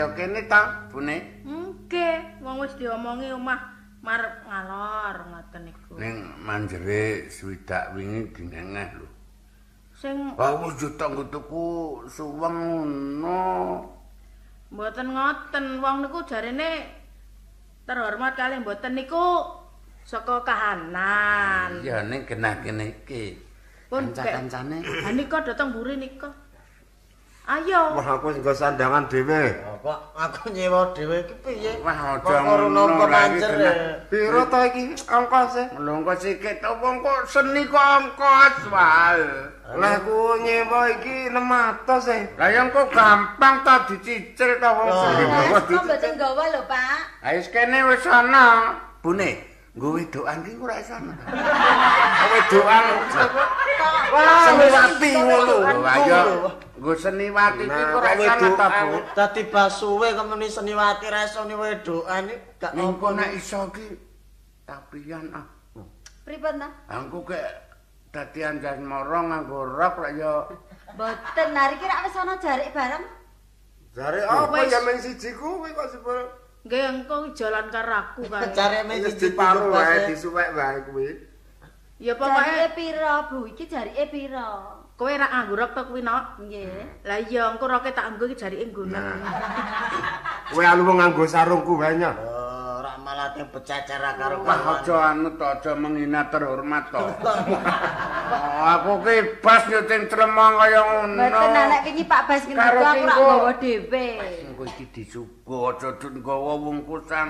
[0.00, 1.44] ya kene ta, Bune.
[1.44, 3.60] Nggih, wong wis diomongi omah
[4.00, 5.92] marep ngalor ngoten niku.
[6.00, 9.08] Ning manjere swidak wingi dinengeh lho.
[9.92, 12.56] Sing Wah, wujud tanggo tuku suweng
[13.20, 13.44] ngono.
[14.70, 16.86] mboten ngoten, wong niku jarene
[17.84, 19.42] terhormat kali mboten niku
[20.06, 21.84] saka kahanan.
[21.84, 23.36] Ya ning genah kene iki.
[23.90, 24.80] Pun Kanca-kancane.
[24.80, 26.30] Ha nika dateng mburi nika.
[27.50, 27.98] Ayo.
[27.98, 29.58] Wah aku sing sandangan dhewe.
[29.66, 31.82] Oh, Kok aku nyewa dhewe iki piye?
[31.82, 33.98] Wah, aja ngono lagi, ya?
[34.06, 35.74] Piro to iki ongkose?
[35.74, 39.50] Melongko sikit to wong kok seni kok ongkos wae.
[39.66, 42.18] Lah aku nyewa iki 600 e.
[42.38, 45.10] Lah yang kok gampang to dicicil to wong Oh.
[45.50, 46.98] Mas, kok mboten gawa lho, Pak.
[47.26, 48.78] Ha wis kene wis ana.
[49.02, 49.42] Bune,
[49.74, 51.18] nggo wedokan ki ora iso ana.
[52.30, 52.84] Wedokan.
[54.14, 55.56] Wah, seniwati ngono.
[55.82, 56.20] Wah ya
[56.80, 58.80] nggo seniwati ki Nah, ora kok iso ana.
[58.88, 58.98] Bu.
[59.12, 63.86] Dadi basuwe kemeni seniwati rasane wedokan iki gak Engko apa nek iso ki
[64.64, 65.44] tapian ah.
[66.24, 66.68] Pripun ta?
[66.88, 67.44] Aku kek
[68.08, 70.32] dadi anjan moro nganggo rok lek ya
[70.96, 73.04] Mboten, hari ki rak wis ana jarik bareng.
[73.94, 76.18] Jare apa ya men siji kuwi kok sebel.
[76.64, 78.50] Nggih engko jalan karo aku kae.
[78.56, 80.06] Jare me Wis siji diparu pas, wae ya.
[80.08, 81.08] disuwek wae kuwi.
[82.00, 83.44] Ya pokoke pira, Bu?
[83.52, 84.79] Iki jarike pira?
[85.00, 86.44] Kowe ra nganggo rok to kuwi nok.
[86.44, 86.68] Nggih.
[87.08, 89.00] Lah iya engko roke tak nggo iki jarike nggoneng.
[90.52, 91.96] Kowe anu wong nganggo sarungku wae.
[92.04, 97.00] Oh, ora malah teng becacar karo Wah aja anu to aja menghina terhormat to.
[98.30, 101.18] Oh, aku ki bas yo ting tremong kaya ngono.
[101.18, 103.24] Mboten anak kinyi Pak Bas Karo aku rak Kingko.
[103.26, 104.06] gawa dhewe.
[104.46, 107.28] Engko iki disugo aja dun gawa wungkusan.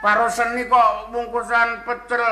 [0.00, 2.24] Karo seni kok wungkusan pecel.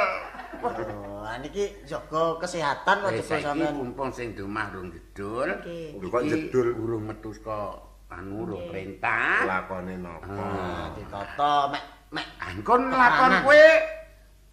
[1.29, 3.75] Oh, niki jaga kesehatan kok Eh, coba saiki sampean.
[3.77, 5.45] mumpung sing di omah rung jedul.
[5.61, 6.09] Nggih.
[6.09, 6.69] Kok iki jedul?
[6.73, 7.77] Urung metu saka
[8.09, 9.45] anu urung perintah.
[9.45, 10.25] Lakone napa?
[10.25, 11.85] Nah, ditata mek
[12.17, 13.65] mek Angkon lakon kowe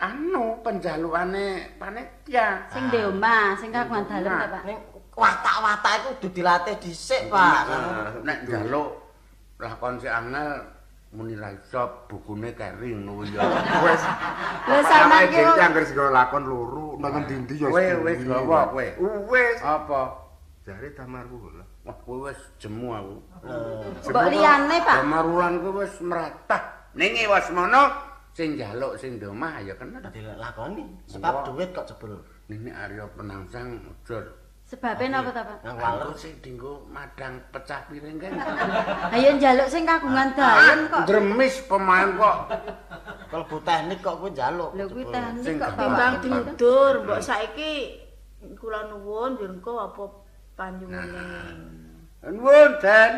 [0.03, 1.45] anu penjalukane
[1.79, 2.67] panitia.
[2.67, 4.63] Sing di omah, sing kagungan dalem ta, Pak?
[4.67, 4.79] ning
[5.15, 7.71] watak-watak iku kudu dilatih dhisik, Pak.
[8.27, 8.99] Nek njaluk
[9.63, 10.74] lakon si angel
[11.15, 13.41] muni ra iso bukune kering ngono ya.
[13.87, 14.03] Wes.
[14.67, 17.71] Lho sampean ki iki anggere sing lakon loro nang ndi ya.
[17.71, 18.87] Kowe wis gawa kowe.
[19.31, 19.57] Wis.
[19.63, 20.01] Apa?
[20.67, 21.63] Jare tamarku lho.
[21.87, 23.15] Wah, kowe wis jemu aku.
[24.11, 24.95] mbok liyane, Pak.
[25.01, 26.61] Kamarulan kowe wis meratah.
[26.99, 27.83] Ning wis mono
[28.35, 30.03] sing njaluk sing di omah ya kena.
[30.03, 32.19] Dadi lakoni sebab duit kok jebul.
[32.51, 34.44] Ini Arya Penangsang ujur.
[34.65, 35.61] Sebabe napa ta, Pak?
[35.61, 38.33] Nang waler sing dinggo madang pecah piring kan.
[39.13, 41.05] Ayo njaluk sing kagungan dalem kok.
[41.05, 42.37] Dremis pemain kok.
[43.29, 44.73] kalbu teknik kok kuwi njaluk.
[44.73, 48.01] Lho kuwi teknik kok Timbang diudur, mbok saiki
[48.57, 50.03] kula nuwun yen engko apa
[50.57, 51.21] panjungane.
[52.25, 53.11] Nuwun, Den.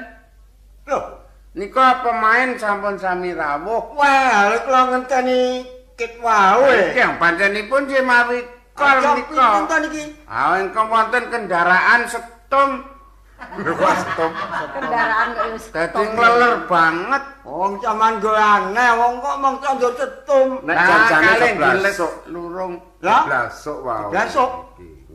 [0.84, 3.96] Loh, Nika pemain sampun sami rawuh.
[3.96, 5.64] wah, kula ngenteni
[5.96, 6.92] kit wae.
[6.92, 9.48] Iki yang panjenipun Cimawi nika.
[9.58, 10.04] Pinten iki?
[10.30, 12.70] Ah, engko wonten kendaraan setum.
[13.38, 14.32] Wah, stop.
[14.74, 15.66] Kendaraan kok wis.
[15.70, 17.24] Dadi ngleler banget.
[17.46, 20.48] Wong caman go aneh, wong kok mong candur cetum.
[20.66, 22.14] Nek janjane giles sok.
[22.34, 22.82] lurung.
[23.06, 23.24] Lah?
[23.30, 24.10] Blasuk wae.
[24.10, 24.52] Blasuk.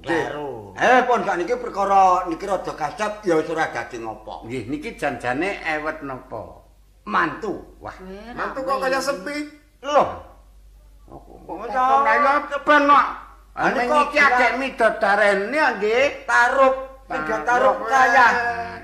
[0.02, 0.74] Kleru.
[0.74, 4.46] Eh pun gak niki perkara niki rada kasap ya wis ora dadi ngopo.
[4.46, 6.62] Nggih, niki janjane ewet napa?
[7.06, 7.78] Mantu.
[7.82, 7.94] Wah,
[8.34, 9.50] Mantu kok kaya sepi.
[9.82, 10.04] Lho,
[11.10, 12.34] kok takon ayo
[12.66, 13.06] ben kok.
[13.52, 16.24] Ah, Ane kok iki agek midodarene nggih.
[16.24, 18.28] tarup tiga tarup kaya.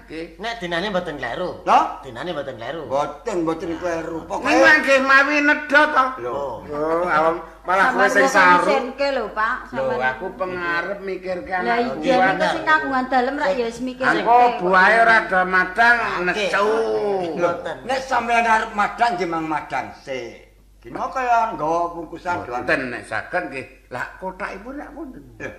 [0.04, 0.36] Nggih.
[0.36, 1.64] Nek dinane mboten kleru.
[1.64, 2.84] Lho, Dinane mboten kleru.
[2.84, 4.20] boten boten kleru.
[4.20, 6.04] Ning Pokoke nggih mawi nedha to.
[6.28, 6.60] Oh.
[6.68, 8.68] Oh, awam malah kowe sing saru.
[8.68, 9.72] disenke lho, Pak.
[9.72, 12.32] Lho, aku pengarep mikirkan Lah anak iya buah.
[12.36, 14.04] nek sing kagungan dalem rak ya wis mikir.
[14.04, 15.96] Aku buahe rada madang
[16.28, 16.68] nesu.
[17.40, 17.50] Lho,
[17.88, 20.44] nek sampeyan arep madang nggih mang madang sik.
[20.84, 22.68] Kino kaya nggawa bungkusan doan.
[22.68, 23.77] Boten nek saged nggih.
[23.88, 25.24] Lah kotakipun nek wonten.
[25.40, 25.50] Lho,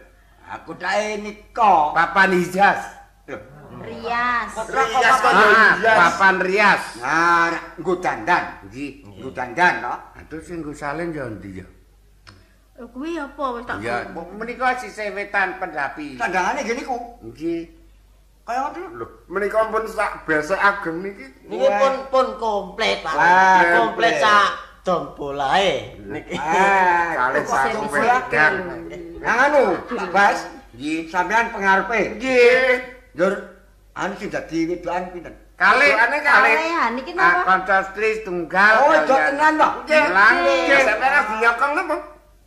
[0.50, 1.94] Aku tae nika.
[1.94, 2.82] Papan hijas.
[3.30, 3.38] Lho,
[3.80, 4.50] Rias.
[4.66, 5.98] Rias kok Ah, rias.
[5.98, 6.84] papan rias.
[7.00, 8.44] Nah, nggo dandan.
[8.66, 8.92] Nggih.
[9.22, 9.94] Nggo dandan to.
[10.18, 11.68] Aduh sing nggo salin ya ndi ya?
[12.80, 16.16] Kuwi apa wis tak Ya, menika sisih wetan pendapi.
[16.16, 16.98] Tandangane gini ku.
[17.22, 17.68] Nggih.
[18.42, 18.88] Kaya ngono.
[18.98, 21.26] Lho, menika pun sak besek ageng niki.
[21.46, 23.14] Niki pun pun komplit, Pak.
[23.78, 24.16] Komplit.
[24.18, 24.50] sak
[24.90, 25.72] dombolae
[26.02, 26.34] niki.
[26.34, 28.54] Ah, Kalih sing wedang.
[29.22, 29.64] Yang anu,
[30.10, 30.38] Bas,
[30.74, 31.00] Nggih.
[31.14, 32.18] sampean pengarepe.
[32.18, 32.70] Nggih.
[33.14, 33.34] Dur,
[33.94, 35.34] anu sing dadi wedokan pinten?
[35.60, 36.56] Kalih Ane kalih.
[36.56, 37.42] Kalehan iki Ah, napa?
[37.44, 38.74] kanca istri tunggal.
[38.80, 39.70] Oh, wedok tenan to.
[39.84, 40.06] Nggih.
[40.08, 40.82] Lan nggih.
[40.88, 41.96] Sampeyan lagi nyokong napa?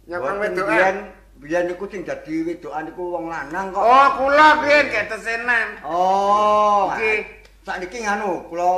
[0.08, 0.72] Nyokong wedokan.
[0.72, 0.96] biyen
[1.36, 3.84] biyen niku sing dadi wedokan niku wong lanang kok.
[3.84, 5.68] Oh, kula piye gek tesenan.
[5.84, 6.88] Oh.
[6.96, 7.18] Nggih.
[7.62, 8.72] Sakniki nganu, kula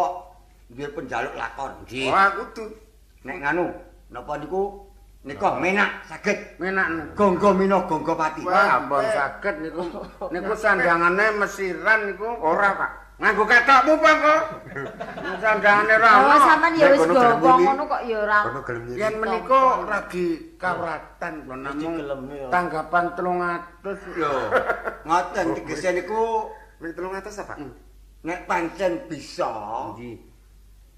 [0.66, 1.72] duwe penjaluk lakon.
[1.86, 2.10] Nggih.
[2.10, 2.64] Wah, kudu.
[3.24, 3.66] Nek nganu,
[4.12, 4.84] napa niku
[5.24, 7.16] nika menak saged Menak.
[7.16, 8.44] gonggo mina gonggo pati.
[8.44, 9.80] Wah, ampun saged niku.
[10.32, 12.90] Niku sandangane mesiran niku ora, Pak.
[13.14, 14.42] Nganggo ketokmu, Pak kok.
[15.42, 16.36] Sandangane ra Oh, ono.
[16.44, 18.40] sampean ya wis gowo ngono kok ya ora.
[18.92, 20.26] Yen menika ragi
[20.60, 21.94] kawratan kula namung
[22.52, 24.34] tanggapan 300 Lho,
[25.08, 26.52] ngoten tegese niku
[26.82, 27.54] Wing 300 apa?
[28.24, 29.52] nek pancen bisa
[29.96, 30.16] Nggih.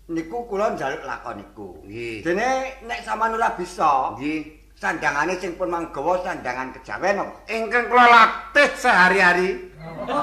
[0.07, 1.69] Niku kula njaluk lakon niku.
[1.83, 2.23] Nggih.
[2.23, 4.41] Dene nek sampean ora bisa, Nggih.
[4.77, 7.33] sandangane sing pun manggawa sandangan kejawen apa?
[7.49, 9.51] Ingkang kula latih sehari-hari.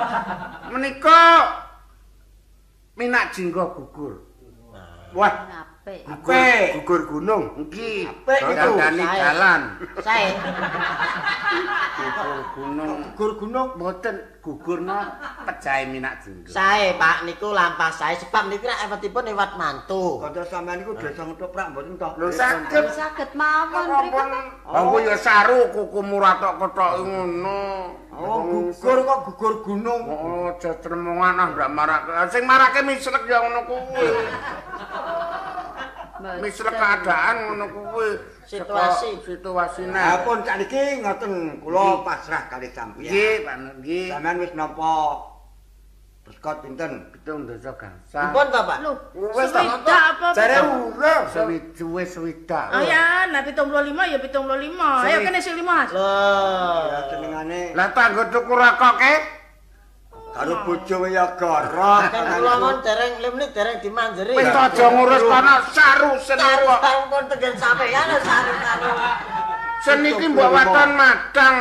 [0.72, 1.22] Menika
[2.96, 4.14] minak jinggo gugur.
[5.14, 5.34] Wah,
[5.84, 6.08] Apik.
[6.08, 6.80] apik.
[6.80, 7.44] Gugur gunung.
[7.60, 8.56] Nggih, Apik niku.
[8.56, 9.20] dandani Sae.
[9.20, 9.62] jalan.
[10.00, 10.28] Sae.
[12.00, 13.00] Gugur gunung.
[13.12, 13.68] Gugur gunung.
[13.76, 14.98] Mboten gugurno
[15.44, 16.48] pejahe minak jinggo.
[16.48, 20.24] Sae, Pak, niku lampah sae sebab niku nek ewetipun ewat mantu.
[20.24, 22.10] Kanca sampean niku desa ngetoprak mboten to?
[22.16, 24.20] Lho saged Saged mawon mriku.
[24.64, 27.60] aku ya saru kukumu ratok-ketok ngono.
[28.14, 30.02] Oh, gugur kok gugur gunung.
[30.06, 32.12] Oh, aja tremongan ah ndak marake.
[32.30, 34.08] Sing marake mislek ya ngono kuwi.
[36.40, 38.10] Mislek keadaan ngono kuwi.
[38.46, 39.10] Situasi.
[39.26, 39.98] Situasine.
[39.98, 43.10] Apun sakniki ngoten kula pasrah kali sampeyan.
[43.10, 44.08] Nggih, Pak nggih.
[44.14, 44.94] Sampeyan wis nampa
[46.44, 47.08] Berkot pinten?
[47.08, 48.28] Pitung dosa gangsal.
[48.28, 48.84] Ampun, Bapak.
[48.84, 48.92] Lho,
[49.32, 49.64] Wes ta.
[49.64, 50.28] swidak apa?
[50.36, 51.24] Jare urung.
[51.32, 52.68] Sewijuwe swidak.
[52.68, 53.64] Oh ya, nah 75
[54.12, 55.08] ya 75.
[55.08, 55.96] Ayo kene sing 5.
[55.96, 56.84] Loh.
[56.92, 59.14] Ya jenengane Lah tanggo tuku rokok ke?
[60.36, 61.32] karo bojo ya.
[61.40, 64.36] Kan kula mon dereng limni dereng dimanjeri.
[64.36, 66.80] Wis aja ngurus kono saru Saru kok.
[66.84, 68.92] sampun tegen sampeyan saru-saru.
[69.84, 71.58] Ki mbok waton madang.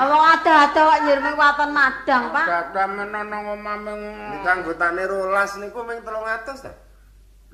[0.00, 2.46] Wong ada-ada kok nyirming waton madang, Pak.
[2.46, 4.00] Dada menono omah meng.
[4.36, 6.72] Nika anggotane rolas niku ming 300 ta?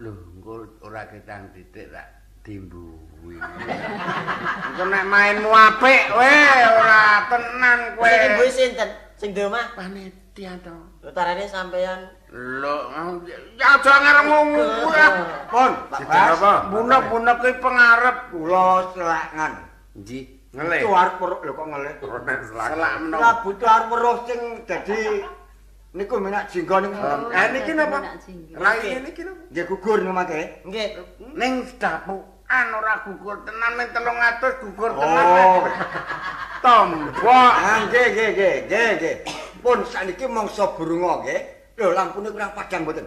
[0.03, 2.07] Lho, engko ora ketang titik tak
[2.43, 3.39] dimbuwi.
[3.39, 6.35] Engko nek mainmu apik we
[6.67, 8.03] ora tenan kowe.
[8.03, 8.91] Kowe iki mbui sinten?
[9.17, 9.73] Sing di omah.
[9.79, 10.77] Panitia to.
[11.07, 12.77] Utarane sampeyan Lho,
[13.57, 15.05] ya aja ngarep ngono kuwi.
[15.49, 16.37] Pun, Pak Bas.
[16.37, 16.53] apa?
[16.69, 18.17] Bunek-bunek ki pengarep.
[18.29, 19.53] Kula selangan.
[19.97, 20.25] Nggih.
[20.53, 20.81] Ngelih.
[20.85, 21.95] Itu arep weruh lho kok ngelih.
[22.05, 22.67] Ronen selak.
[22.77, 23.41] Selak Kula menapa?
[23.41, 25.01] butuh arep weruh sing dadi
[25.97, 27.01] niku menak jinggo niku.
[27.33, 27.99] Eh niki napa?
[28.53, 29.43] Raine niki napa?
[29.49, 30.61] Nggih gugur ngomake.
[30.69, 30.89] nggih.
[31.41, 35.25] Ning dapukan ora gugur tenan men 300 gugur tenan.
[35.41, 35.65] Oh.
[36.61, 37.25] Tombok.
[37.33, 38.29] Ah nggih nggih
[38.69, 39.17] nggih nggih.
[39.65, 41.56] Pun sakniki mangsa burunga nggih.
[41.77, 43.05] Lho lampune kurang padang mboten.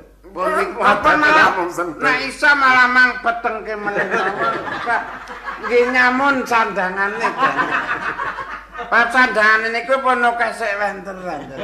[0.77, 2.05] Apa namung sentuh.
[2.05, 4.05] nek isa malah mang petengke meneh.
[5.65, 7.17] Nggih nyamun sandangane.
[8.93, 11.57] Pak sandangane niku pun akeh sik wenter-wenter.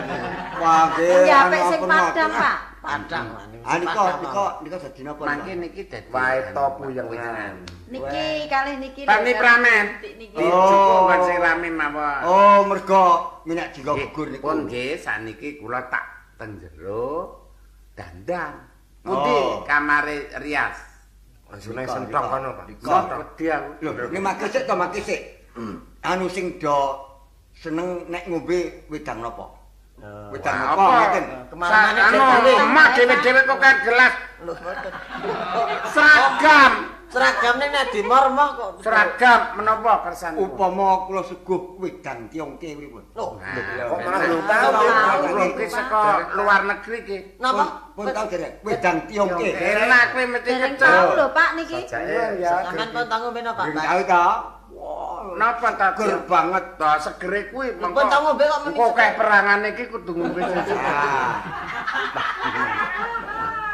[0.58, 1.30] Wah nggih.
[1.30, 2.42] Ya apik sing padang, ampun.
[2.42, 2.58] Pak.
[2.82, 3.26] Padang.
[3.66, 5.22] Ah nika Padang, nika nika dadi napa?
[5.30, 7.56] Mangke niki dadi Wae topu yang ngan.
[7.94, 9.02] Niki kalih niki.
[9.06, 9.42] Tani Pak.
[9.46, 9.86] pramen.
[10.02, 10.42] Niki.
[10.42, 12.22] Oh, kan sing rame mawon.
[12.26, 13.06] Oh, mergo
[13.46, 14.42] minyak Nggih, gugur niku.
[14.42, 17.36] Pun nggih saniki kula tak teng jero
[17.96, 18.54] dandan.
[19.06, 19.62] Pundi Oh.
[19.70, 20.78] kamare rias.
[21.62, 22.66] Sunai sentok kono, Pak.
[22.82, 23.70] Kok wedi aku.
[23.86, 25.22] Lho, makke sik to makke sik.
[26.02, 26.74] Anu sing do
[27.54, 29.46] seneng nek ngombe wedang napa?
[30.34, 31.26] Wedang Wah, napa ngeten?
[31.54, 32.52] Kemana-mana Anu, dhewe.
[32.66, 34.14] emak dhewe-dhewe kok kan gelas
[34.44, 34.54] Lho,
[35.94, 36.74] seragam.
[37.06, 38.70] Seragamne nek dimor-moh kok.
[38.82, 40.36] Seragam menapa kersane?
[40.36, 43.06] Upama kula suguh wedang tiongke pripun?
[43.14, 44.70] Lho, Kok malah belum tahu.
[45.24, 46.02] Kula iki saka
[46.36, 47.18] luar negeri iki.
[47.38, 47.66] napa?
[47.94, 49.50] Pun tau derek wedang tiongke.
[49.54, 50.76] Enak kuwi mesti kecel.
[50.82, 51.80] tahu lho, Pak niki.
[51.88, 53.86] Sampeyan pun tanggung apa, Dereng Pak?
[53.86, 54.26] tau ta?
[54.76, 55.88] Wah, Napa ta?
[55.96, 56.66] ger banget.
[56.76, 58.76] To segere kuwi Pun tau ngombe kok muni.
[58.76, 60.76] Engko keh perangane iki kudu ngombe susu.
[60.76, 61.34] Ah.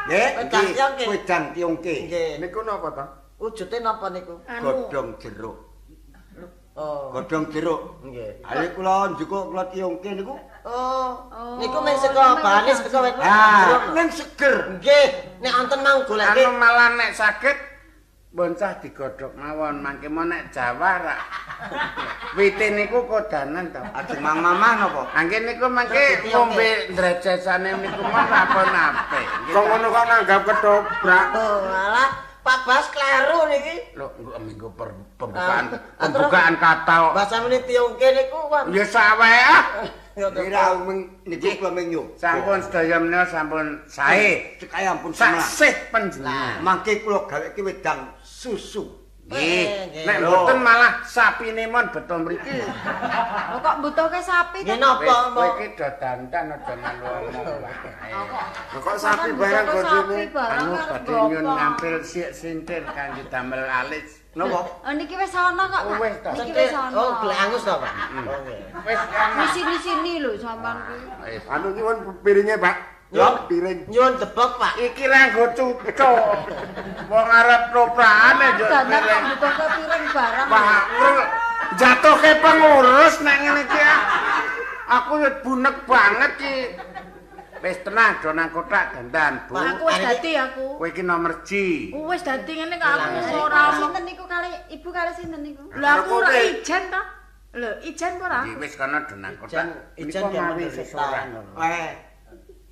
[0.02, 1.04] Nggih, Wedang iki tiongke.
[1.08, 1.96] wedang tiongke.
[2.06, 2.30] Nggih.
[2.38, 3.06] Niku napa to?
[3.42, 4.38] Wujude napa niku?
[4.62, 5.58] Godhong jeruk.
[6.78, 7.10] Oh.
[7.10, 7.98] Godhong jeruk.
[8.06, 8.38] Nggih.
[8.46, 10.38] Ale kula njukuk kula tiongke niku.
[10.62, 11.26] Oh.
[11.58, 13.18] Niku mung saka bahane saka wit.
[13.18, 14.78] Ah, ning seger.
[14.78, 15.06] Nggih,
[15.42, 17.58] nek wonten mau goleke Anu malah nek sakit
[18.32, 21.16] boncah digodhog mawon mangke mo nek Jawa ra.
[22.38, 23.82] Wite niku kodanan to.
[23.90, 25.02] Ajeng mang mamah napa?
[25.18, 29.20] Angge niku mangke ngombe ndrejasane niku mah apa nape.
[29.50, 31.26] Kok ngono kok nanggap ketoprak.
[31.34, 32.10] Oh, alah,
[32.42, 33.94] Pak Bas kleru niki.
[33.94, 37.14] Lho, engko minggu per- pembukaan Ah, pembukaan kata.
[37.14, 38.50] Bahasa meni tiongke niku.
[38.74, 39.62] Ya sawe ah.
[40.12, 40.76] Kira
[41.56, 42.18] kula ming nyup.
[42.18, 44.58] Sampun sedaya menika sampun sae.
[44.60, 45.40] Sekaya ampun semelah.
[45.40, 46.60] Saksih panjenengan.
[46.60, 49.01] Mangke kula gaweke wedang susu.
[49.22, 50.04] Nggih, nggih.
[50.04, 52.58] nek mboten malah sapine mon beto mriki.
[52.58, 54.74] Lho kok mbutuhke sapi to?
[54.76, 57.90] napa, Kowe iki do dandan aja melu ngomong wae.
[58.74, 64.20] Lho kok sapi barang barang Anu badhe nyun ngampil sik sintir kangge damel alis.
[64.34, 64.60] Napa?
[64.82, 65.98] Oh niki wis ana kok, Pak.
[66.00, 66.16] Wis.
[66.24, 66.96] Niki wis ana.
[66.96, 67.92] Oh, gelek angus to, Pak?
[68.16, 68.60] Oh, nggih.
[68.88, 71.04] Wis Di sini-sini lho sampean kuwi.
[71.30, 71.42] Wis.
[71.46, 72.91] Anu nyuwun piringnya, Pak.
[73.12, 73.44] Yo.
[73.44, 73.92] piring.
[73.92, 74.80] Nyuwun debok, Pak.
[74.80, 76.20] Iki lah nggo cucuk.
[77.12, 79.24] Wong arep proprane yo piring.
[79.36, 80.48] piring barang.
[80.48, 81.30] Wah, ngru-
[81.76, 83.80] jatuhke pengurus nek ngene iki.
[84.88, 86.56] Aku yo bunek banget ki.
[87.62, 89.54] Wis tenang, do nang kotak dandan, Bu.
[89.54, 90.82] Aku wis dadi aku.
[90.82, 91.94] Kowe iki nomor Ji.
[91.94, 95.70] Wis dadi ngene kok aku wis ora sinten niku kali ibu kali sinten niku?
[95.78, 97.02] Lah aku ora ijen to.
[97.52, 98.40] Lho, ijen apa ora?
[98.48, 99.94] Iki wis kana do nang kotak.
[99.94, 101.54] Ijen dia sesorang.
[101.62, 102.11] Eh,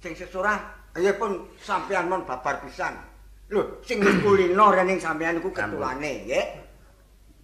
[0.00, 0.58] sing sesurah
[0.96, 2.96] ayo pun sampean mon babar pisan.
[3.50, 6.46] Lho, sing kulino rening sampean iku ketuane, nggih.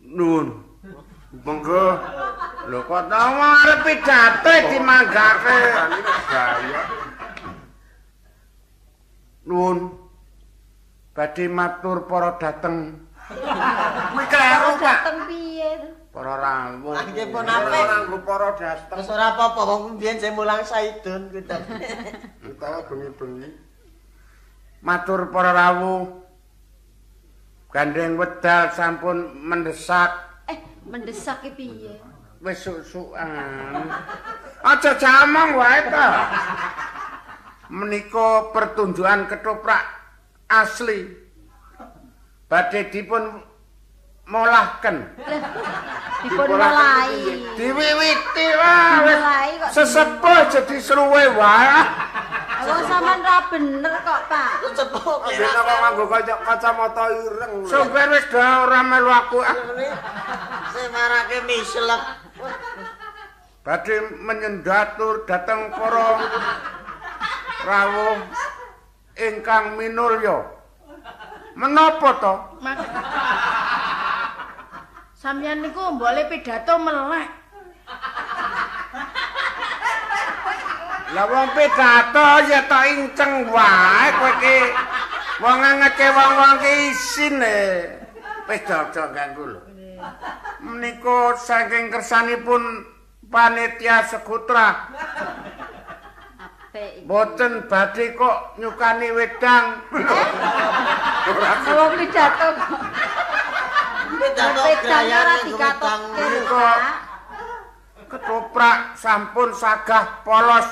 [0.07, 0.47] Nun.
[1.43, 1.99] Monggo.
[2.71, 5.59] Lho kok tau arep pidato dimanggake.
[9.51, 9.79] Nun.
[11.17, 13.03] Badhe matur para dateng.
[14.13, 15.01] Kuwi kleru, Pak.
[16.17, 16.97] Para rawuh.
[16.97, 17.77] Nggih pun apik.
[17.77, 18.89] Orang nggo para dateng.
[18.89, 21.59] Terus ora apa-apa wong mbiyen sing mulang Saidun to.
[22.57, 23.53] Utawa bengi-bengi.
[24.81, 26.25] Matur para rawuh.
[27.69, 30.09] Gandeng wedal sampun mendesak
[30.49, 30.57] Eh,
[30.89, 32.01] mendesak ki piye?
[32.41, 33.93] wis susukan.
[34.65, 36.09] Aja jamang wae ta.
[37.69, 39.85] Menika pertunjukan ketoprak
[40.49, 41.13] asli.
[42.49, 43.45] Badhe dipun
[44.27, 44.97] molahken.
[46.27, 47.15] Dipun mulai.
[47.55, 49.71] Diwiwiti wae kok.
[49.71, 51.71] sesepuh jadi seruwe wae.
[52.67, 54.51] Wong sampean ra bener kok, Pak.
[54.75, 57.53] Cepuk Biyen apa nganggo kaca- kacamata ireng.
[57.71, 59.39] Sopir wis dah ora melu aku.
[59.39, 59.55] ah.
[60.75, 62.03] Sing marake mislek.
[63.63, 66.23] Badhe menyendatur dhateng para
[67.67, 68.19] rawuh
[69.15, 70.39] ingkang minulya.
[71.57, 72.35] Menapa to?
[75.27, 77.27] Sampeyan niku mbole pidato melek.
[81.19, 84.59] Lah wong pidato ya tak inceng wae kowe iki.
[85.43, 87.59] Wong ngece wong-wong ki isin e.
[88.47, 89.67] Wis aja ganggu lho.
[90.63, 92.87] Menika saking kersanipun
[93.27, 94.95] panitia sekutra
[97.03, 99.91] boten badhe kok nyukani wedang.
[101.67, 102.71] Wong pidato kok.
[104.07, 106.55] Ora dikatokke lho, Niku.
[106.55, 106.95] Pak.
[108.07, 110.69] Ketoprak sampun sagah polos,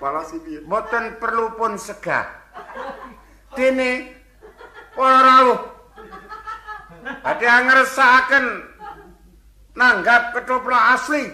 [0.00, 0.64] Pala si piye?
[0.64, 2.24] boten perlu pun segah.
[3.52, 4.08] Dene
[4.96, 5.60] para rawuh
[7.20, 8.46] badhe ngresakaken
[9.76, 11.28] nanggap ketoprak asli.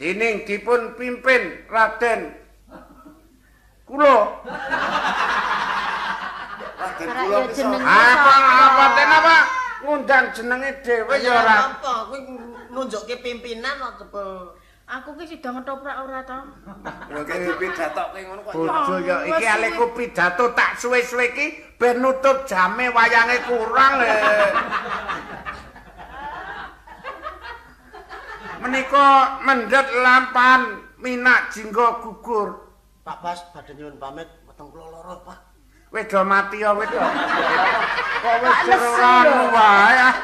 [0.00, 2.32] Dening dipun pimpin Raden
[3.84, 5.99] kula Ora jeneng
[6.80, 8.32] apa
[8.66, 9.36] apa ten apa?
[9.80, 11.56] Ngundang jenenge dhewe ya ora?
[11.76, 11.92] apa?
[12.08, 12.20] Kuwi
[12.72, 14.56] nunjukke pimpinan kok cepul.
[14.90, 16.38] Aku ki sida ngetoprak ora to.
[17.14, 18.52] Lho kene pidatoke ngono kok.
[18.58, 21.46] bojo ya Oh, iki aleku pidato tak suwe-suwe iki
[21.78, 24.10] ben nutup jame wayange kurang le
[28.60, 30.60] menika mendhet lampan
[31.00, 32.68] minak jinggo gugur.
[33.06, 34.28] Pak Bas badhe nyuwun pamit.
[34.44, 35.49] Weteng kula loro, Pak.
[35.90, 36.98] Wis do mati ya wis do
[38.22, 38.58] kok wis
[38.98, 40.14] anu wae ah.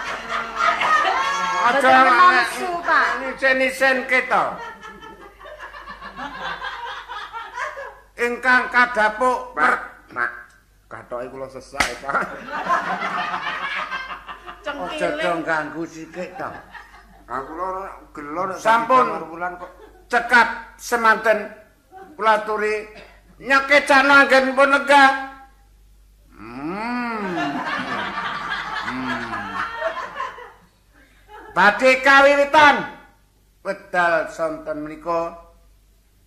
[1.66, 3.08] aja nafsu, Pak.
[3.22, 4.54] nisen-nisen kita
[8.16, 10.32] ingkang kadapuk Pak, Mak.
[10.86, 12.14] Katoke kula sesak, Pak.
[14.66, 16.48] Aja dong ganggu sikik to.
[17.26, 17.68] Aku lho
[18.14, 19.06] gelo nek Sampun.
[19.30, 19.70] bulan kok.
[20.06, 21.50] Cekat semanten
[22.14, 22.86] kula aturi
[23.42, 24.70] nyekecan anggen pun
[31.56, 32.84] Badhe kawiwitan
[33.64, 35.40] wedal sonten menika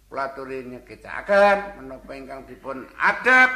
[0.09, 3.51] kula aturi nyekecaken menapa ingkang dipun adep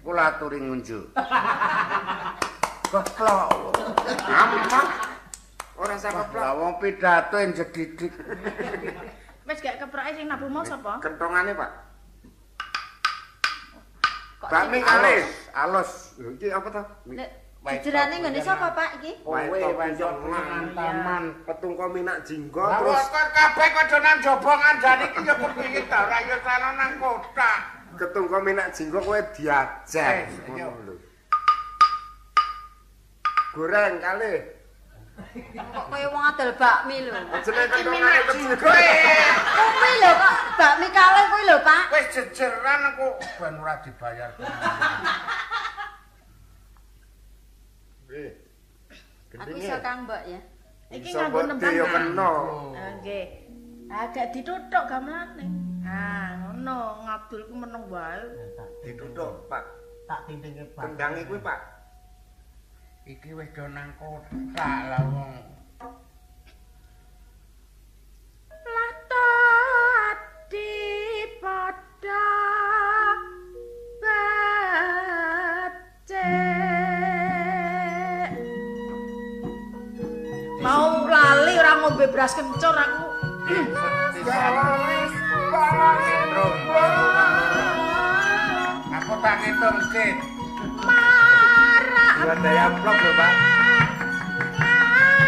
[0.00, 1.12] kula aturi ngunjuk.
[2.88, 3.76] Keplok.
[4.24, 4.86] Ampun.
[5.76, 8.12] Ora saka Lah wong pidato yang jedidik.
[9.44, 10.96] Wis gak keprake sing nabu mau sapa?
[11.04, 11.70] kentongane, Pak.
[14.48, 15.26] Bakmi sing- kalis.
[15.52, 15.90] Alus.
[16.16, 16.82] Iki apa to?
[17.60, 19.20] Nek jejerane nggone sapa, Pak iki?
[19.20, 20.12] Kowe wenjok
[20.72, 21.24] taman.
[21.44, 26.08] Petungko minak jinggo Lah terus kok kabeh padha nang jaba ngandani iki ya kepiye ta
[26.08, 27.52] ora ya sana nang kota.
[28.00, 30.24] ketungko minak jinggo kowe diajak.
[30.24, 30.48] Eh.
[30.48, 30.94] Ngono lho.
[33.52, 34.34] Goreng kali.
[35.52, 37.12] Kok kaya wong adol bakmi lho.
[37.44, 38.52] Jenenge kandhangane kecil.
[38.56, 41.82] Kuwi lho kok bakmi kalih kuwi lho, Pak.
[41.92, 44.32] Wis jejeran aku ben ora dibayar.
[48.10, 48.32] Eh.
[49.38, 50.40] Aku iso Kang Mbok ya.
[50.90, 51.74] Iki Iso nganggo nembang.
[51.78, 52.30] yo kena.
[52.98, 53.26] Nggih.
[53.90, 55.46] Agak dituthuk gamelane.
[55.86, 58.22] Ah, ngono, ngabulku meneng wae.
[58.82, 59.64] Dituthuk, Pak.
[60.10, 60.82] Tak tintinge Pak.
[60.82, 61.60] Kendange kuwi, Pak.
[63.06, 65.30] Iki wis do nang kotak lah wong.
[82.00, 83.12] Ngombe beras kencur aku.
[88.96, 90.16] Aku tak ngitung sik.
[90.80, 93.32] Marak Buat daya amplop lho, Pak.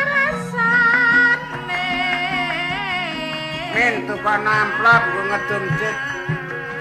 [0.09, 1.89] rasane.
[3.77, 5.97] Min tukang amplop ku ngedum sik.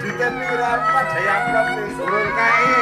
[0.00, 2.00] Diten pira Pak daya amplop iki?
[2.00, 2.80] Urung kae.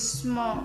[0.00, 0.64] Rubisma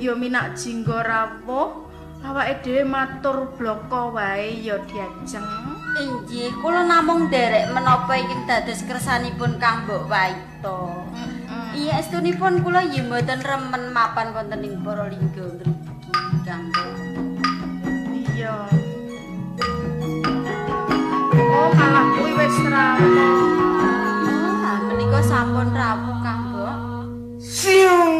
[0.00, 1.92] ya minak jingga rawuh
[2.24, 5.44] awake dhewe matur bloko wae ya diajeng.
[6.00, 11.04] Inggih, kula namung nderek menapa ingkang dados kersanipun Kang Mbok Waito.
[11.76, 16.96] Iya, estunipun kula ya mboten remen mapan wonten ing para lingga mriki, Kang Mbok.
[18.32, 18.56] Iya.
[21.36, 23.20] Oh, malah kuwi wis rawuh.
[24.64, 26.76] Ah, menika sampun rawuh Kang Mbok.
[27.36, 28.11] Siung.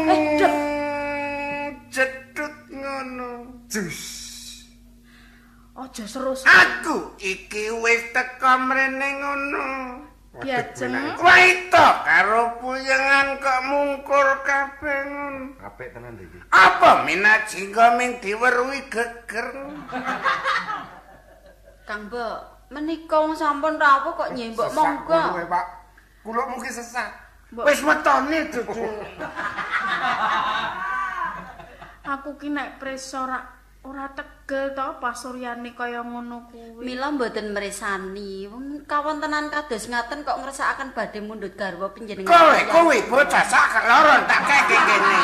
[5.93, 9.69] Aja serus Aku iki wis teko mrene ngono.
[10.41, 10.89] diajeng.
[11.21, 15.53] Wah itu karo puyengan kok mungkur kabeh ngono.
[15.61, 16.41] Apik tenan iki.
[16.49, 19.53] Apa minat jingga ming diweruhi geger?
[21.85, 22.37] Kang Mbok,
[22.73, 25.45] menika wong sampun rawuh kok nyembok monggo.
[25.45, 25.65] Pak.
[26.25, 27.13] Kula mungkin sesak.
[27.53, 28.89] Wis metone dudu.
[32.17, 33.45] Aku ki nek preso ora
[33.85, 34.09] ora
[34.43, 36.83] tegel to pasuryane kaya ngono kuwi.
[36.83, 38.43] Mila mboten mresani.
[38.51, 42.27] Wong kawontenan kados ngaten kok ngrasakaken badhe mundhut garwa panjenengan.
[42.27, 45.21] Kowe kowe bocah sak keloron tak keke kene.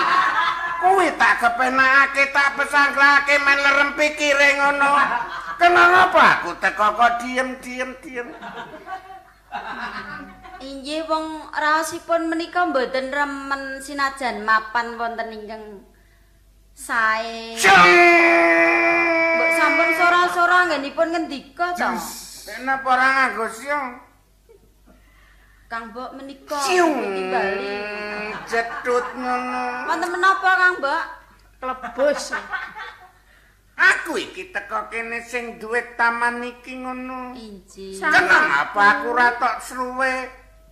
[0.80, 4.91] Kowe tak kepenake tak pesangklake men lerem pikire ngono.
[5.59, 8.28] Kenapa aku teko kok diem diem diem.
[10.63, 15.63] Inggih wong raosipun menika mboten remen sinajan mapan wonten ingkang
[16.80, 17.59] sae.
[19.36, 21.91] Mbok sampun sora-sora nggenipun ngendika to?
[22.47, 23.89] Kenapa ora nganggo siung?
[25.69, 26.97] Kang Mbok menika Siung.
[27.13, 27.77] timbali.
[28.49, 29.86] Cetut ngono.
[29.86, 31.03] Wonten menapa Kang Mbok?
[31.59, 32.23] Klebus.
[33.80, 37.36] Aku iki teko kene sing duwe taman iki ngono.
[37.99, 40.13] Kenang apa aku ra tok sruwe?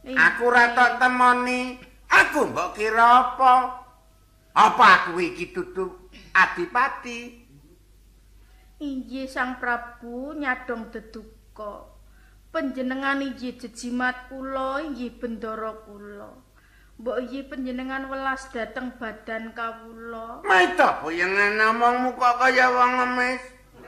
[0.07, 1.77] Aku ra tok temoni.
[2.07, 3.03] Aku mbok kira
[3.35, 3.53] apa?
[4.57, 7.45] Apa aku iki dudu adipati?
[8.81, 11.85] Inggih Sang Prabu nyadong deduka.
[12.49, 16.41] Panjenengan inggih jejimat kula, inggih bendara kula.
[16.97, 20.41] Mbok inggih panjenengan welas dhateng badan kawula.
[20.41, 23.43] Maita boyengan ngomongmu kok kaya wong ngemis.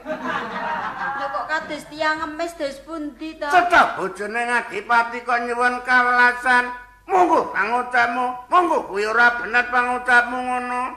[0.05, 3.49] Lho kok kados tiyang ngemis dos pundi to?
[3.49, 6.88] Cecak bojone ngadipati kok nyuwun kawelasan.
[7.09, 10.93] Monggo pangucapmu, monggo kuwi ora bener pangucapmu ngono.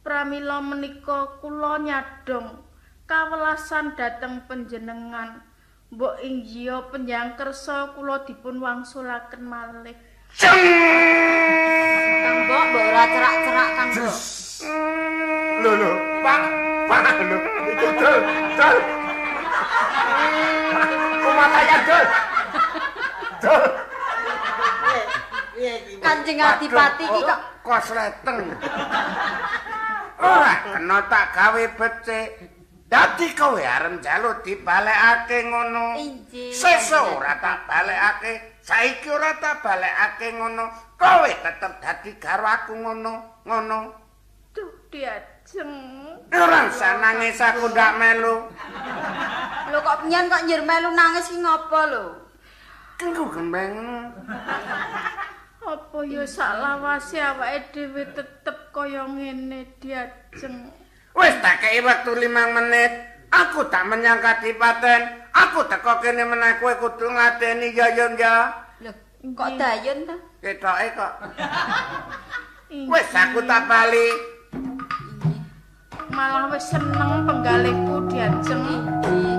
[0.00, 2.56] Pramila menika kula nyadong
[3.04, 5.44] kawelasan dhateng panjenengan.
[5.92, 9.92] Mbok inggih panjang kersa kula dipun wangsulaken malih.
[10.40, 10.56] Kang
[12.48, 14.16] Mbok mbok ora cerak-cerak Kang Mbok.
[15.60, 15.92] Lho lho,
[16.24, 16.42] Pak.
[16.88, 17.38] Pak lho.
[17.68, 18.18] Iku dol,
[18.56, 18.76] dol.
[21.20, 22.04] Kumat aja dol.
[23.44, 23.81] Dol.
[26.02, 28.38] Kanjeng Adipati iki kok kos leteng.
[30.22, 32.28] Ora kena tak gawe becik.
[32.92, 35.96] Dadi kowe arep njaluk dibalekake ngono.
[36.52, 40.68] Sesuk ora tak balekake, saiki ora tak balekake ngono.
[41.00, 43.78] Kowe tetep dadi karo aku ngono, ngono.
[44.52, 45.72] Duh, diajeng.
[46.36, 48.44] Ora usah nangis aku ndak melu.
[49.72, 52.04] Lho kok penyen kok njur melu nangis ki ngopo lho?
[53.00, 54.12] Kengku gembeng.
[55.62, 60.74] Apa ya saklawase awake dhewe tetep kaya ngene diajeng.
[61.14, 62.90] Wis tak kei waktu limang menit.
[63.30, 65.22] Aku tak menyangka dipaten.
[65.30, 68.50] Aku teko kene meneh kowe kudu ngadeni ya yo ya.
[68.82, 68.90] Lho
[69.38, 70.16] kok dayun to?
[70.42, 71.12] Ketoke kok.
[72.68, 74.08] Wis aku tak bali.
[76.10, 78.66] Malah wis seneng penggalihku diajeng.
[79.00, 79.31] Mbok.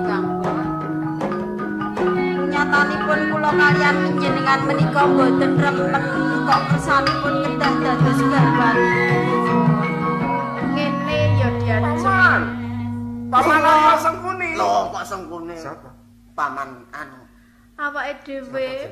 [2.54, 6.04] Nyatanipun kula kalian panjenengan menika boten remen
[6.46, 9.10] kok kersanipun kedah dados garwane.
[10.70, 12.42] Ngene ya diajeng.
[13.26, 14.54] Paman ana sengkuni.
[14.54, 15.58] Lho kok sengkune.
[15.58, 15.90] Sapa?
[16.38, 17.26] Paman anu.
[17.74, 18.86] Awake dhewe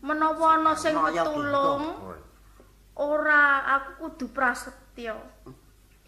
[0.00, 2.16] menawa ana sing Naya petulung
[2.96, 5.20] ora aku kudu prasetya.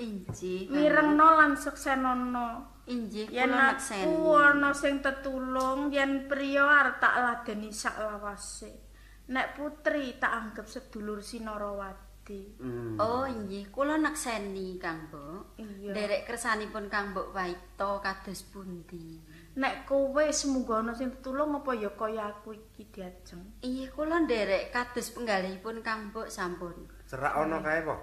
[0.00, 0.72] Injih.
[0.72, 2.73] Kang Mirengno lan seksenono.
[2.84, 8.84] Injih Yen aku ana sing tetulung, yen priya arep tak ladeni sak lawase.
[9.32, 12.60] Nek putri tak anggap sedulur Sinarawati.
[12.60, 13.00] Hmm.
[13.00, 15.56] Oh injih kula nekseni Kang Mbok.
[15.96, 19.16] Derek kersanipun Kang Mbok Waito kados pundi?
[19.56, 23.64] Nek kowe semunggo ana sing tetulung apa ya kaya aku iki diajeng.
[23.64, 26.84] Iya kula nderek kados penggalihipun Kang Mbok sampun.
[27.08, 27.96] Serak ana kae po.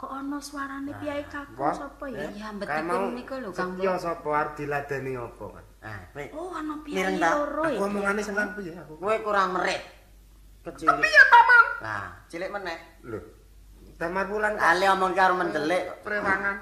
[0.00, 2.24] Kok ana suarane piyai kakung sapa ya?
[2.32, 4.00] Iya Kae mau mbetipun niku lho Kang Setya Mbok.
[4.00, 5.64] sapa arep diladeni apa kan?
[5.84, 7.84] Ah, kowe Oh, ana piyai loro Aku iki.
[7.84, 8.96] omongane seneng piye aku.
[8.96, 9.82] kowe kurang merit.
[10.60, 10.88] Kecil.
[10.88, 11.64] Piye, Paman?
[11.84, 12.78] Nah, cilik meneh.
[13.04, 13.20] Lho.
[14.00, 16.00] Damar bulan Kali omong karo mendelik.
[16.00, 16.56] Prewangan.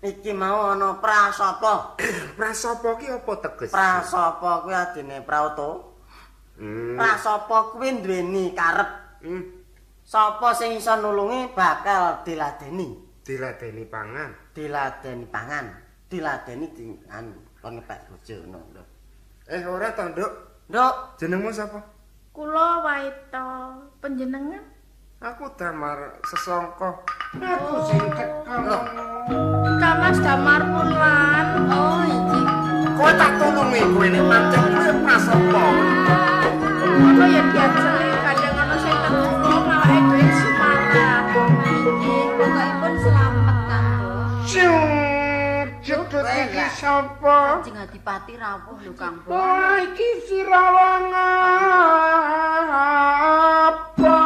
[0.00, 2.00] Iki mau ana prasapa.
[2.40, 3.72] prasapa ki apa teges?
[3.76, 6.00] Prasapa kuwi adine Prauto.
[6.56, 6.96] Hmm.
[6.96, 8.90] Prasapa kuwi duweni karep.
[9.20, 9.44] Hmm.
[10.08, 12.96] Sapa sing iso nulungi bakal diladeni.
[13.20, 14.32] Diladeni pangan.
[14.56, 15.68] Diladeni pangan.
[16.08, 18.84] Diladeni di anu kon ngepek bojo ngono lho.
[19.52, 20.32] Eh ora to, Nduk.
[20.72, 21.84] Nduk, Jenengmu sapa?
[22.32, 23.48] Kula Waito,
[24.00, 24.64] panjenengan
[25.20, 27.04] Aku Damar Sesongko.
[27.36, 28.80] Aku sing teko.
[29.76, 31.46] Kamas Damar Pulan.
[31.68, 32.48] Oh injih.
[32.96, 35.64] Kowe tak tulungi kowe nek pancen kowe prasapa.
[36.96, 37.97] Ngono ya diajeng
[46.76, 47.64] sapa?
[47.64, 49.32] Kanjeng Adipati rawuh lho Kang Mbok.
[49.32, 51.12] Wah iki sirawangan
[52.72, 54.18] apa?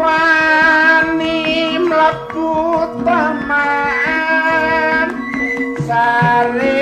[0.00, 1.36] Wani
[1.80, 2.52] mlebu
[3.04, 5.08] taman
[5.84, 6.79] sare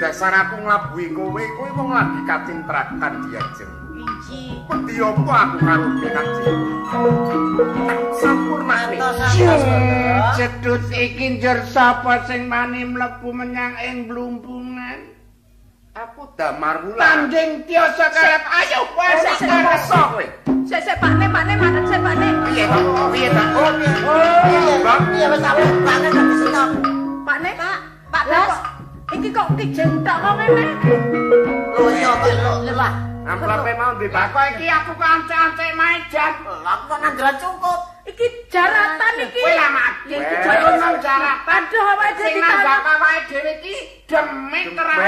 [0.00, 3.72] dasar aku nglabuhi kowe, kowe wong lagi kacintrakan diajeng.
[4.00, 4.56] Inji.
[4.64, 6.60] Pedhi apa aku karo Kanjeng?
[8.16, 8.76] Sampurna
[10.40, 15.12] Cedut iki njur sapa sing mani mlebu menyang ing blumpungan?
[15.92, 17.28] Aku damar wulan.
[17.28, 19.74] Tanding tiasa karep ayo wes karo
[20.16, 20.24] kowe.
[20.64, 22.28] Sik sik Pakne, Pakne, manut sik Pakne.
[22.48, 22.80] Piye to?
[23.12, 23.42] Piye to?
[23.52, 23.68] Oh,
[25.12, 26.64] iya wis aku Pakne tak sino.
[27.28, 27.78] Pakne, Pak.
[28.08, 28.69] Pak.
[29.20, 30.64] Iki kok dijentak kok ngene?
[31.76, 32.72] Oh iya, Pak.
[32.72, 32.96] Lah,
[33.28, 36.32] amplope mau dibakok iki aku kanca-kanca mejan.
[36.64, 37.84] Aku kok nandra cukup.
[38.08, 39.44] Iki jaratan iki.
[39.44, 40.16] Kowe lah mati.
[40.16, 41.52] Iki jaratan jaratan.
[41.52, 43.76] Aduh, awake dhewe iki nambah awake dhewe iki
[44.08, 44.98] demit terang.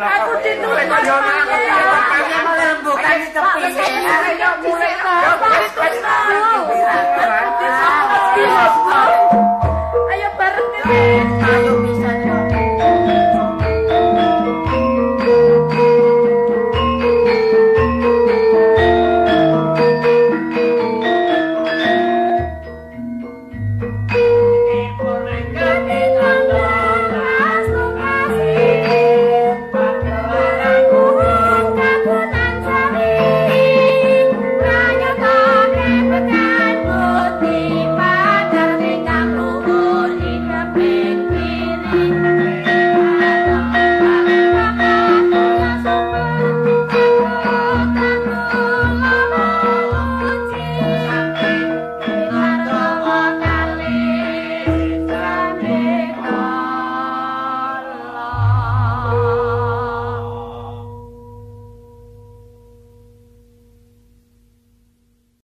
[0.00, 1.44] Aku ditulis kaya ngono.
[2.08, 3.68] Kaya merembukan tepi.
[3.68, 4.96] Ayo mulai.
[4.96, 5.68] Ayo mulai.